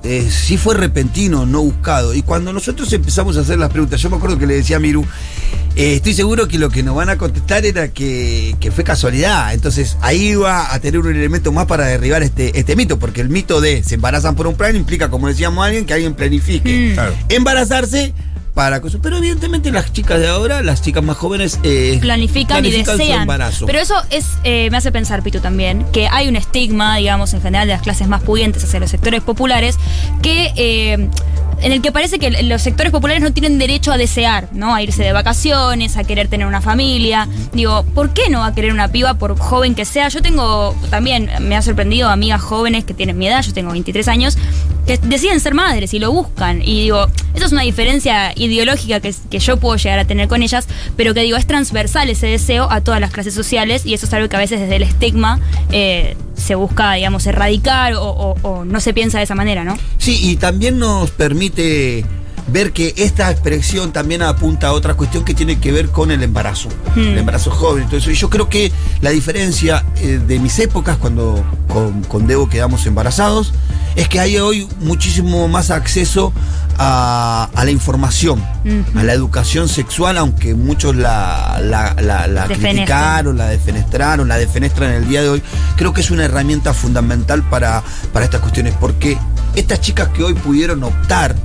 Eh, 0.05 0.29
sí 0.31 0.59
fue 0.59 0.75
repentino, 0.75 1.47
no 1.47 1.63
buscado. 1.63 2.15
Y 2.15 2.23
cuando 2.23 2.53
nosotros 2.53 2.93
empezamos 2.93 3.37
a 3.39 3.41
hacer 3.41 3.59
las 3.59 3.71
preguntas, 3.71 4.01
yo 4.01 4.11
me 4.11 4.17
acuerdo 4.17 4.39
que 4.39 4.47
le 4.47 4.55
decía 4.55 4.77
a 4.77 4.81
Miru, 4.81 5.05
eh, 5.77 5.95
estoy 5.97 6.13
seguro 6.13 6.47
que 6.47 6.59
lo 6.59 6.69
que 6.69 6.83
nos 6.83 6.95
van 6.95 7.09
a 7.09 7.17
contestar 7.17 7.65
era 7.65 7.89
que, 7.89 8.55
que 8.61 8.71
fue 8.71 8.85
casualidad. 8.85 9.55
Entonces 9.55 9.97
ahí 10.03 10.29
iba 10.29 10.75
a 10.75 10.79
tener 10.79 11.01
un 11.01 11.15
elemento 11.15 11.53
más 11.53 11.67
para 11.67 11.87
derribar 11.87 12.23
este, 12.23 12.59
este 12.59 12.77
mito, 12.77 12.99
porque 12.99 13.23
el 13.23 13.31
mito 13.31 13.63
de 13.63 13.83
se 13.83 13.95
embarazan 13.95 14.37
por 14.37 14.47
un 14.47 14.57
plan 14.57 14.77
implica, 14.77 15.09
como 15.09 15.27
decíamos 15.27 15.65
alguien, 15.65 15.87
que 15.87 15.95
alguien 15.95 16.15
planifique. 16.15 16.91
Mm. 16.91 16.95
Claro. 16.95 17.15
Embarazarse 17.31 18.13
para 18.55 18.81
cosas. 18.81 19.01
Pero 19.03 19.19
evidentemente 19.19 19.71
las 19.73 19.93
chicas 19.93 20.21
de 20.21 20.29
ahora, 20.29 20.63
las 20.63 20.81
chicas 20.81 21.03
más 21.03 21.17
jóvenes, 21.17 21.59
eh, 21.65 21.99
planifican, 22.01 22.65
y 22.65 22.71
su 22.71 22.93
desean. 22.93 23.23
embarazo. 23.23 23.67
Pero 23.67 23.81
eso 23.81 23.95
es 24.11 24.27
eh, 24.45 24.71
me 24.71 24.77
hace 24.77 24.93
pensar, 24.93 25.23
Pitu, 25.23 25.41
también, 25.41 25.85
que 25.93 26.09
hay 26.09 26.29
un 26.29 26.37
estigma, 26.37 26.97
digamos, 26.97 27.35
en 27.35 27.43
general 27.43 27.67
de 27.67 27.75
las 27.75 27.83
clases 27.83 28.07
más 28.09 28.23
pudientes 28.23 28.63
hacia 28.65 28.81
los 28.81 28.91
sectores 28.91 29.23
populares, 29.23 29.77
que 30.23 30.53
eh, 30.57 31.09
en 31.61 31.73
el 31.73 31.83
que 31.83 31.93
parece 31.93 32.19
que 32.19 32.43
los 32.43 32.63
sectores 32.63 32.93
populares 32.93 33.23
no 33.23 33.33
tienen 33.33 33.59
derecho 33.59 33.91
a 33.91 33.97
desear, 33.97 34.49
¿no? 34.53 34.75
A 34.75 34.83
irse 34.83 35.03
de 35.03 35.13
vacaciones, 35.13 35.97
a 35.97 36.05
querer 36.05 36.29
tener 36.29 36.47
una 36.47 36.61
familia. 36.61 37.29
Digo, 37.53 37.85
¿por 37.95 38.11
qué 38.11 38.29
no 38.29 38.41
va 38.41 38.47
a 38.49 38.55
querer 38.55 38.73
una 38.73 38.89
piba 38.89 39.15
por 39.15 39.39
joven 39.39 39.75
que 39.75 39.85
sea? 39.85 40.09
Yo 40.09 40.23
tengo 40.23 40.77
también, 40.91 41.31
me 41.41 41.57
ha 41.57 41.63
sorprendido 41.63 42.09
amigas 42.09 42.43
jóvenes 42.43 42.85
que 42.85 42.95
tienen 42.95 43.19
mi 43.19 43.27
edad, 43.27 43.43
yo 43.43 43.53
tengo 43.53 43.73
23 43.73 44.07
años, 44.09 44.37
que 44.87 44.99
deciden 44.99 45.41
ser 45.41 45.55
madres 45.55 45.95
y 45.95 45.99
lo 45.99 46.13
buscan. 46.13 46.63
Y 46.63 46.83
digo, 46.83 47.07
eso 47.35 47.47
es 47.47 47.53
una 47.53 47.63
diferencia 47.63 48.33
ideológica 48.37 49.01
que, 49.01 49.15
que 49.31 49.39
yo 49.39 49.57
puedo 49.57 49.77
llegar 49.77 49.99
a 49.99 50.05
tener 50.05 50.29
con 50.29 50.43
ellas, 50.43 50.67
pero 50.97 51.15
que 51.15 51.21
digo, 51.21 51.37
es 51.37 51.47
transversal 51.47 52.09
ese 52.11 52.27
deseo 52.27 52.71
a 52.71 52.81
todas 52.81 53.01
las 53.01 53.11
clases 53.11 53.35
sociales 53.35 53.87
y 53.87 53.95
eso 53.95 54.07
es 54.07 54.13
algo 54.15 54.29
que 54.29 54.37
a 54.37 54.41
veces 54.41 54.61
desde 54.61 54.77
el 54.77 54.83
estigma 54.83 55.41
eh, 55.73 56.17
se 56.35 56.55
busca, 56.55 56.93
digamos, 56.95 57.27
erradicar 57.27 57.95
o, 57.97 58.65
no 58.65 58.81
se 58.81 58.93
piensa 58.93 59.19
de 59.19 59.25
esa 59.25 59.35
manera, 59.35 59.65
¿no? 59.65 59.77
Sí, 59.99 60.19
y 60.23 60.37
también 60.37 60.79
nos 60.79 61.11
permite 61.11 62.05
ver 62.47 62.73
que 62.73 62.93
esta 62.99 63.31
expresión 63.31 63.93
también 63.93 64.23
apunta 64.23 64.69
a 64.69 64.73
otra 64.73 64.95
cuestión 64.95 65.25
que 65.25 65.35
tiene 65.35 65.59
que 65.61 65.73
ver 65.73 65.89
con 65.91 66.11
el 66.11 66.23
embarazo, 66.23 66.69
Hmm. 66.95 67.01
el 67.01 67.19
embarazo 67.19 67.51
joven. 67.51 67.87
eso. 67.91 68.11
Y 68.11 68.15
yo 68.15 68.29
creo 68.31 68.49
que 68.49 68.71
la 69.01 69.11
diferencia 69.11 69.85
eh, 69.97 70.21
de 70.27 70.39
mis 70.39 70.59
épocas, 70.59 70.97
cuando 70.99 71.43
con, 71.69 72.03
con 72.05 72.27
Debo 72.27 72.49
quedamos 72.49 72.85
embarazados, 72.87 73.53
es 73.97 74.09
que 74.09 74.21
hay 74.21 74.37
hoy 74.39 74.69
muchísimo 74.81 75.47
más 75.49 75.71
acceso 75.71 76.33
a, 76.79 77.49
a 77.55 77.65
la 77.65 77.71
información, 77.71 78.43
a 78.97 79.03
la 79.05 79.13
educación 79.13 79.69
sexual, 79.69 80.19
aunque 80.19 80.55
muchos 80.55 80.97
la, 80.97 81.61
la, 81.63 81.95
la- 82.01 82.27
la 82.27 82.47
criticaron, 82.47 83.39
la 83.39 83.47
defenestraron, 83.49 84.27
la 84.29 84.37
defenestran 84.37 84.91
en 84.91 84.97
el 85.05 85.09
día 85.09 85.23
de 85.23 85.29
hoy. 85.29 85.43
Creo 85.77 85.93
que 85.93 86.01
es 86.01 86.11
una 86.11 86.25
herramienta 86.25 86.75
fundamental 86.75 87.43
para, 87.49 87.83
para 88.13 88.25
estas 88.25 88.41
cuestiones, 88.41 88.75
porque 88.81 89.17
estas 89.55 89.81
chicas 89.81 90.09
que 90.09 90.25
hoy 90.25 90.35
pudieron 90.35 90.83
optar 90.83 91.37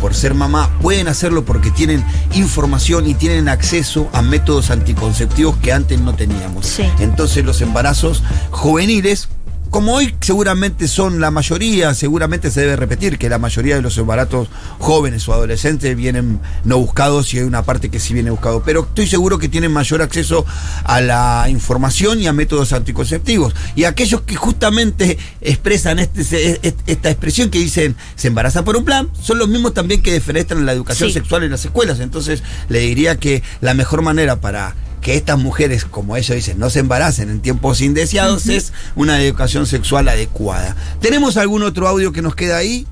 por 0.00 0.14
ser 0.14 0.34
mamá 0.34 0.70
pueden 0.80 1.08
hacerlo 1.08 1.44
porque 1.44 1.70
tienen 1.70 2.04
información 2.34 3.06
y 3.06 3.14
tienen 3.14 3.48
acceso 3.48 4.08
a 4.12 4.22
métodos 4.22 4.70
anticonceptivos 4.70 5.56
que 5.58 5.72
antes 5.72 6.00
no 6.00 6.14
teníamos. 6.14 6.66
Sí. 6.66 6.84
Entonces 7.00 7.44
los 7.44 7.60
embarazos 7.60 8.22
juveniles, 8.50 9.28
como 9.70 9.94
hoy 9.94 10.14
seguramente 10.20 10.88
son 10.88 11.20
la 11.20 11.30
mayoría, 11.30 11.94
seguramente 11.94 12.50
se 12.50 12.60
debe 12.62 12.76
repetir 12.76 13.18
que 13.18 13.28
la 13.28 13.38
mayoría 13.38 13.76
de 13.76 13.82
los 13.82 13.96
embarazos 13.98 14.48
jóvenes 14.78 15.28
o 15.28 15.32
adolescentes 15.34 15.96
vienen 15.96 16.40
no 16.64 16.78
buscados 16.78 17.32
y 17.34 17.38
hay 17.38 17.44
una 17.44 17.62
parte 17.62 17.90
que 17.90 18.00
sí 18.00 18.14
viene 18.14 18.30
buscado, 18.30 18.62
pero 18.64 18.80
estoy 18.82 19.06
seguro 19.06 19.38
que 19.38 19.48
tienen 19.48 19.72
mayor 19.72 20.02
acceso 20.02 20.44
a 20.84 21.00
la 21.00 21.46
información 21.48 22.20
y 22.20 22.26
a 22.26 22.32
métodos 22.32 22.72
anticonceptivos. 22.72 23.54
Y 23.76 23.84
aquellos 23.84 24.22
que 24.22 24.36
justamente 24.36 25.18
expresan 25.40 25.98
este, 25.98 26.24
se- 26.24 26.60
esta 26.86 27.10
expresión 27.10 27.50
que 27.50 27.58
dicen 27.58 27.96
se 28.16 28.28
embaraza 28.28 28.64
por 28.64 28.76
un 28.76 28.84
plan, 28.84 29.08
son 29.20 29.38
los 29.38 29.48
mismos 29.48 29.74
también 29.74 30.02
que 30.02 30.12
defenestran 30.12 30.64
la 30.66 30.72
educación 30.72 31.08
Sí. 31.10 31.14
sexual 31.14 31.42
en 31.44 31.50
las 31.50 31.64
escuelas. 31.64 32.00
Entonces 32.00 32.42
le 32.68 32.80
diría 32.80 33.16
que 33.16 33.42
la 33.60 33.74
mejor 33.74 34.02
manera 34.02 34.40
para 34.40 34.74
que 35.08 35.14
estas 35.14 35.38
mujeres, 35.38 35.86
como 35.86 36.18
ellos 36.18 36.36
dicen, 36.36 36.58
no 36.58 36.68
se 36.68 36.80
embaracen 36.80 37.30
en 37.30 37.40
tiempos 37.40 37.80
indeseados 37.80 38.46
es 38.48 38.74
una 38.94 39.22
educación 39.22 39.64
sexual 39.64 40.06
adecuada. 40.06 40.76
¿Tenemos 41.00 41.38
algún 41.38 41.62
otro 41.62 41.88
audio 41.88 42.12
que 42.12 42.20
nos 42.20 42.34
queda 42.34 42.58
ahí? 42.58 42.86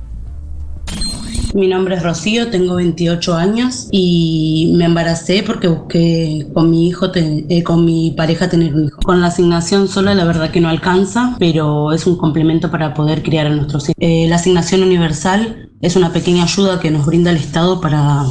Mi 1.53 1.69
nombre 1.69 1.97
es 1.97 2.03
Rocío, 2.03 2.49
tengo 2.49 2.77
28 2.77 3.35
años 3.35 3.89
y 3.91 4.73
me 4.79 4.87
embaracé 4.87 5.43
porque 5.43 5.69
busqué 5.69 6.47
con 6.55 6.71
mi 6.71 6.89
hijo, 6.89 7.11
eh, 7.15 7.63
con 7.63 7.85
mi 7.85 8.13
pareja 8.13 8.49
tener 8.49 8.75
un 8.75 8.87
hijo. 8.87 8.99
Con 9.03 9.21
la 9.21 9.27
asignación 9.27 9.87
sola 9.87 10.15
la 10.15 10.25
verdad 10.25 10.51
que 10.51 10.63
no 10.63 10.71
alcanza, 10.71 11.37
pero 11.39 11.93
es 11.93 12.07
un 12.07 12.17
complemento 12.17 12.71
para 12.71 12.95
poder 12.95 13.23
criar 13.23 13.47
a 13.47 13.51
nuestros 13.51 13.91
hijos. 13.91 13.97
Eh, 14.01 14.27
la 14.27 14.37
asignación 14.37 14.83
universal 14.83 15.69
es 15.83 15.97
una 15.97 16.15
pequeña 16.15 16.45
ayuda 16.45 16.81
que 16.81 16.91
nos 16.91 17.05
brinda 17.05 17.31
el 17.31 17.37
Estado 17.37 17.79
para 17.83 18.25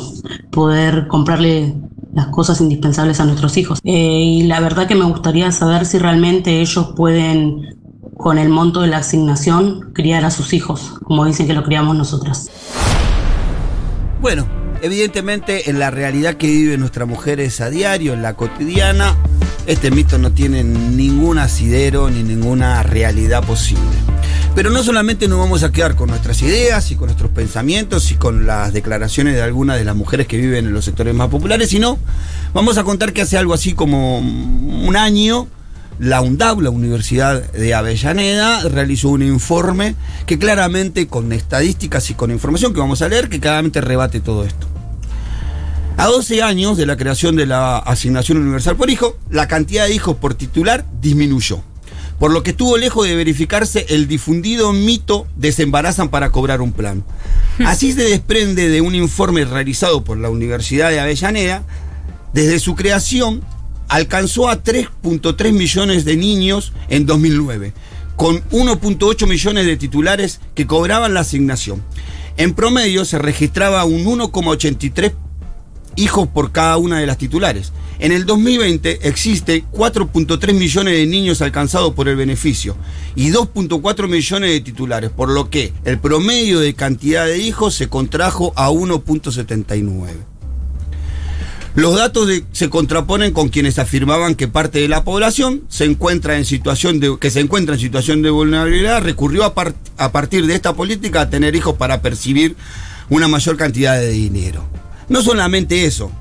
poder 0.49 1.05
comprarle 1.07 1.75
las 2.15 2.27
cosas 2.27 2.61
indispensables 2.61 3.19
a 3.19 3.25
nuestros 3.25 3.57
hijos. 3.57 3.79
Eh, 3.83 3.91
y 3.91 4.43
la 4.43 4.61
verdad 4.61 4.87
que 4.87 4.95
me 4.95 5.05
gustaría 5.05 5.51
saber 5.51 5.85
si 5.85 5.99
realmente 5.99 6.61
ellos 6.61 6.93
pueden, 6.95 7.77
con 8.17 8.37
el 8.37 8.49
monto 8.49 8.81
de 8.81 8.87
la 8.87 8.97
asignación, 8.97 9.91
criar 9.93 10.23
a 10.23 10.31
sus 10.31 10.53
hijos, 10.53 10.93
como 11.03 11.25
dicen 11.25 11.45
que 11.45 11.53
lo 11.53 11.63
criamos 11.63 11.95
nosotras. 11.95 12.49
Bueno, 14.21 14.47
evidentemente 14.81 15.69
en 15.69 15.77
la 15.77 15.91
realidad 15.91 16.35
que 16.35 16.47
viven 16.47 16.79
nuestras 16.79 17.07
mujeres 17.07 17.59
a 17.59 17.69
diario, 17.69 18.13
en 18.13 18.21
la 18.21 18.35
cotidiana, 18.35 19.13
este 19.65 19.91
mito 19.91 20.17
no 20.17 20.31
tiene 20.31 20.63
ningún 20.63 21.37
asidero 21.37 22.09
ni 22.09 22.23
ninguna 22.23 22.83
realidad 22.83 23.43
posible. 23.43 23.83
Pero 24.53 24.69
no 24.69 24.83
solamente 24.83 25.27
nos 25.27 25.39
vamos 25.39 25.63
a 25.63 25.71
quedar 25.71 25.95
con 25.95 26.09
nuestras 26.09 26.41
ideas 26.41 26.91
y 26.91 26.95
con 26.95 27.07
nuestros 27.07 27.31
pensamientos 27.31 28.11
y 28.11 28.15
con 28.15 28.45
las 28.45 28.71
declaraciones 28.73 29.35
de 29.35 29.41
algunas 29.41 29.77
de 29.77 29.85
las 29.85 29.95
mujeres 29.95 30.27
que 30.27 30.37
viven 30.37 30.65
en 30.65 30.73
los 30.73 30.85
sectores 30.85 31.13
más 31.13 31.29
populares, 31.29 31.69
sino 31.69 31.97
vamos 32.53 32.77
a 32.77 32.83
contar 32.83 33.11
que 33.11 33.21
hace 33.21 33.37
algo 33.37 33.53
así 33.53 33.73
como 33.73 34.19
un 34.19 34.95
año 34.95 35.47
la 35.99 36.21
UNDAB, 36.21 36.61
la 36.61 36.69
Universidad 36.69 37.51
de 37.51 37.73
Avellaneda, 37.73 38.67
realizó 38.69 39.09
un 39.09 39.23
informe 39.23 39.95
que 40.25 40.37
claramente, 40.37 41.07
con 41.07 41.31
estadísticas 41.31 42.09
y 42.09 42.15
con 42.15 42.31
información 42.31 42.73
que 42.73 42.79
vamos 42.79 43.01
a 43.01 43.07
leer, 43.07 43.29
que 43.29 43.39
claramente 43.39 43.81
rebate 43.81 44.19
todo 44.19 44.43
esto. 44.43 44.67
A 45.97 46.07
12 46.07 46.41
años 46.41 46.75
de 46.75 46.85
la 46.85 46.97
creación 46.97 47.37
de 47.37 47.45
la 47.45 47.77
asignación 47.77 48.37
universal 48.37 48.75
por 48.75 48.89
hijo, 48.89 49.17
la 49.29 49.47
cantidad 49.47 49.87
de 49.87 49.93
hijos 49.95 50.17
por 50.17 50.33
titular 50.33 50.85
disminuyó. 51.01 51.61
Por 52.19 52.31
lo 52.31 52.43
que 52.43 52.51
estuvo 52.51 52.77
lejos 52.77 53.07
de 53.07 53.15
verificarse 53.15 53.85
el 53.89 54.07
difundido 54.07 54.73
mito 54.73 55.25
de 55.37 55.53
se 55.53 55.63
embarazan 55.63 56.09
para 56.09 56.31
cobrar 56.31 56.61
un 56.61 56.73
plan. 56.73 57.03
Así 57.65 57.93
se 57.93 58.03
desprende 58.03 58.67
de 58.67 58.81
un 58.81 58.93
informe 58.93 59.45
realizado 59.45 60.03
por 60.03 60.17
la 60.17 60.29
Universidad 60.29 60.89
de 60.89 60.99
Avellaneda, 60.99 61.63
desde 62.33 62.59
su 62.59 62.75
creación 62.75 63.41
alcanzó 63.87 64.49
a 64.49 64.63
3.3 64.63 65.53
millones 65.53 66.03
de 66.03 66.17
niños 66.17 66.73
en 66.89 67.05
2009, 67.05 67.73
con 68.17 68.43
1.8 68.49 69.27
millones 69.27 69.65
de 69.65 69.77
titulares 69.77 70.41
que 70.55 70.67
cobraban 70.67 71.13
la 71.13 71.21
asignación. 71.21 71.81
En 72.35 72.53
promedio 72.53 73.05
se 73.05 73.17
registraba 73.17 73.85
un 73.85 74.03
1,83 74.03 75.13
hijos 75.95 76.27
por 76.27 76.51
cada 76.51 76.77
una 76.77 76.99
de 76.99 77.07
las 77.07 77.17
titulares. 77.17 77.71
En 77.99 78.11
el 78.11 78.25
2020 78.25 79.07
existe 79.07 79.63
4.3 79.71 80.53
millones 80.53 80.93
de 80.95 81.05
niños 81.05 81.41
alcanzados 81.41 81.93
por 81.93 82.09
el 82.09 82.15
beneficio 82.15 82.75
y 83.15 83.31
2.4 83.31 84.07
millones 84.07 84.51
de 84.51 84.61
titulares, 84.61 85.11
por 85.11 85.29
lo 85.29 85.49
que 85.49 85.73
el 85.85 85.97
promedio 85.97 86.59
de 86.59 86.73
cantidad 86.73 87.25
de 87.25 87.37
hijos 87.37 87.75
se 87.75 87.87
contrajo 87.87 88.53
a 88.55 88.69
1.79. 88.69 90.35
Los 91.75 91.95
datos 91.95 92.29
se 92.53 92.69
contraponen 92.69 93.33
con 93.33 93.49
quienes 93.49 93.79
afirmaban 93.79 94.35
que 94.35 94.47
parte 94.47 94.79
de 94.79 94.87
la 94.87 95.03
población 95.03 95.63
se 95.67 95.83
encuentra 95.83 96.37
en 96.37 96.45
situación 96.45 97.01
de, 97.01 97.17
que 97.19 97.29
se 97.29 97.41
encuentra 97.41 97.75
en 97.75 97.81
situación 97.81 98.21
de 98.21 98.29
vulnerabilidad 98.29 99.01
recurrió 99.03 99.43
a 99.43 100.11
partir 100.11 100.47
de 100.47 100.55
esta 100.55 100.73
política 100.73 101.21
a 101.21 101.29
tener 101.29 101.53
hijos 101.53 101.75
para 101.75 102.01
percibir 102.01 102.55
una 103.09 103.27
mayor 103.27 103.57
cantidad 103.57 103.99
de 103.99 104.09
dinero. 104.09 104.65
No 105.09 105.21
solamente 105.21 105.85
eso, 105.85 106.11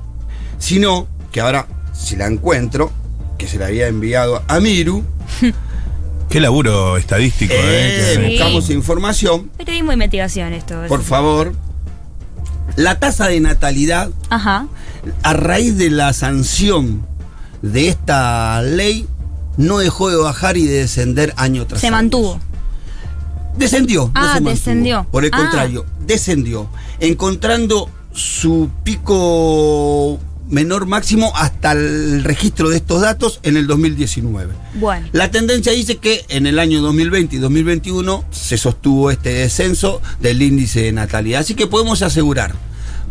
sino 0.59 1.07
que 1.33 1.41
ahora, 1.41 1.67
si 1.95 2.17
la 2.17 2.27
encuentro, 2.27 2.93
que 3.39 3.47
se 3.49 3.59
la 3.59 3.67
había 3.67 3.89
enviado 3.89 4.43
a 4.49 4.61
Miru, 4.61 5.05
Qué 6.29 6.41
laburo 6.41 6.97
estadístico, 6.97 7.53
eh, 7.55 7.59
¿eh? 7.59 8.17
Que- 8.17 8.23
Sí. 8.25 8.31
buscamos 8.31 8.71
información, 8.71 9.51
Periodismo 9.57 9.91
de 9.91 9.95
investigación 9.95 10.53
esto. 10.53 10.83
por 10.89 11.03
favor, 11.03 11.53
La 12.77 12.99
tasa 12.99 13.29
de 13.29 13.39
natalidad, 13.41 14.11
Ajá. 14.31 14.67
a 15.23 15.33
raíz 15.35 15.77
de 15.79 15.91
la 15.91 16.13
sanción 16.13 17.07
de 17.63 17.89
esta 17.89 18.61
ley, 18.63 19.07
no 19.59 19.79
dejó 19.79 20.11
de 20.11 20.17
bajar 20.17 20.57
y 20.57 20.65
de 20.67 20.79
descender 20.81 21.33
año 21.37 21.67
tras 21.67 21.81
Se 21.83 21.87
año. 21.89 21.97
mantuvo. 21.97 22.41
Descendió. 23.57 24.07
no 24.07 24.11
Ah, 24.15 24.23
se 24.35 24.41
mantuvo. 24.41 24.51
descendió. 24.51 25.07
Por 25.13 25.25
el 25.25 25.31
Ah. 25.33 25.37
contrario, 25.37 25.87
descendió, 26.05 26.69
encontrando 26.99 27.89
su 28.15 28.71
pico 28.85 30.21
menor 30.49 30.87
máximo 30.87 31.33
hasta 31.35 31.73
el 31.73 32.23
registro 32.23 32.69
de 32.69 32.77
estos 32.77 33.01
datos 33.01 33.41
en 33.43 33.57
el 33.57 33.67
2019. 33.67 34.53
Bueno. 34.75 35.09
La 35.13 35.31
tendencia 35.31 35.73
dice 35.73 35.97
que 35.97 36.25
en 36.29 36.47
el 36.47 36.59
año 36.59 36.81
2020 36.81 37.37
y 37.37 37.39
2021 37.39 38.25
se 38.31 38.57
sostuvo 38.57 39.11
este 39.11 39.31
descenso 39.31 40.01
del 40.21 40.43
índice 40.43 40.83
de 40.83 40.93
natalidad. 40.93 41.41
Así 41.41 41.55
que 41.55 41.67
podemos 41.67 42.03
asegurar, 42.03 42.55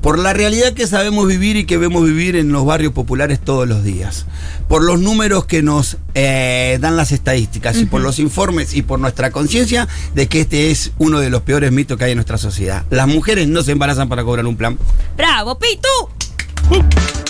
por 0.03 0.19
la 0.19 0.33
realidad 0.33 0.73
que 0.73 0.85
sabemos 0.85 1.25
vivir 1.27 1.55
y 1.55 1.65
que 1.65 1.77
vemos 1.77 2.03
vivir 2.03 2.35
en 2.35 2.51
los 2.51 2.65
barrios 2.65 2.91
populares 2.91 3.39
todos 3.39 3.65
los 3.65 3.85
días, 3.85 4.25
por 4.67 4.83
los 4.83 4.99
números 4.99 5.45
que 5.45 5.63
nos 5.63 5.97
eh, 6.13 6.77
dan 6.81 6.97
las 6.97 7.13
estadísticas 7.13 7.77
y 7.77 7.85
por 7.85 8.01
los 8.01 8.19
informes 8.19 8.73
y 8.73 8.81
por 8.81 8.99
nuestra 8.99 9.31
conciencia 9.31 9.87
de 10.13 10.27
que 10.27 10.41
este 10.41 10.71
es 10.71 10.91
uno 10.97 11.21
de 11.21 11.29
los 11.29 11.43
peores 11.43 11.71
mitos 11.71 11.97
que 11.97 12.03
hay 12.03 12.11
en 12.11 12.17
nuestra 12.17 12.37
sociedad. 12.37 12.83
Las 12.89 13.07
mujeres 13.07 13.47
no 13.47 13.63
se 13.63 13.71
embarazan 13.71 14.09
para 14.09 14.25
cobrar 14.25 14.45
un 14.45 14.57
plan. 14.57 14.77
¡Bravo, 15.15 15.57
Pitu! 15.57 17.23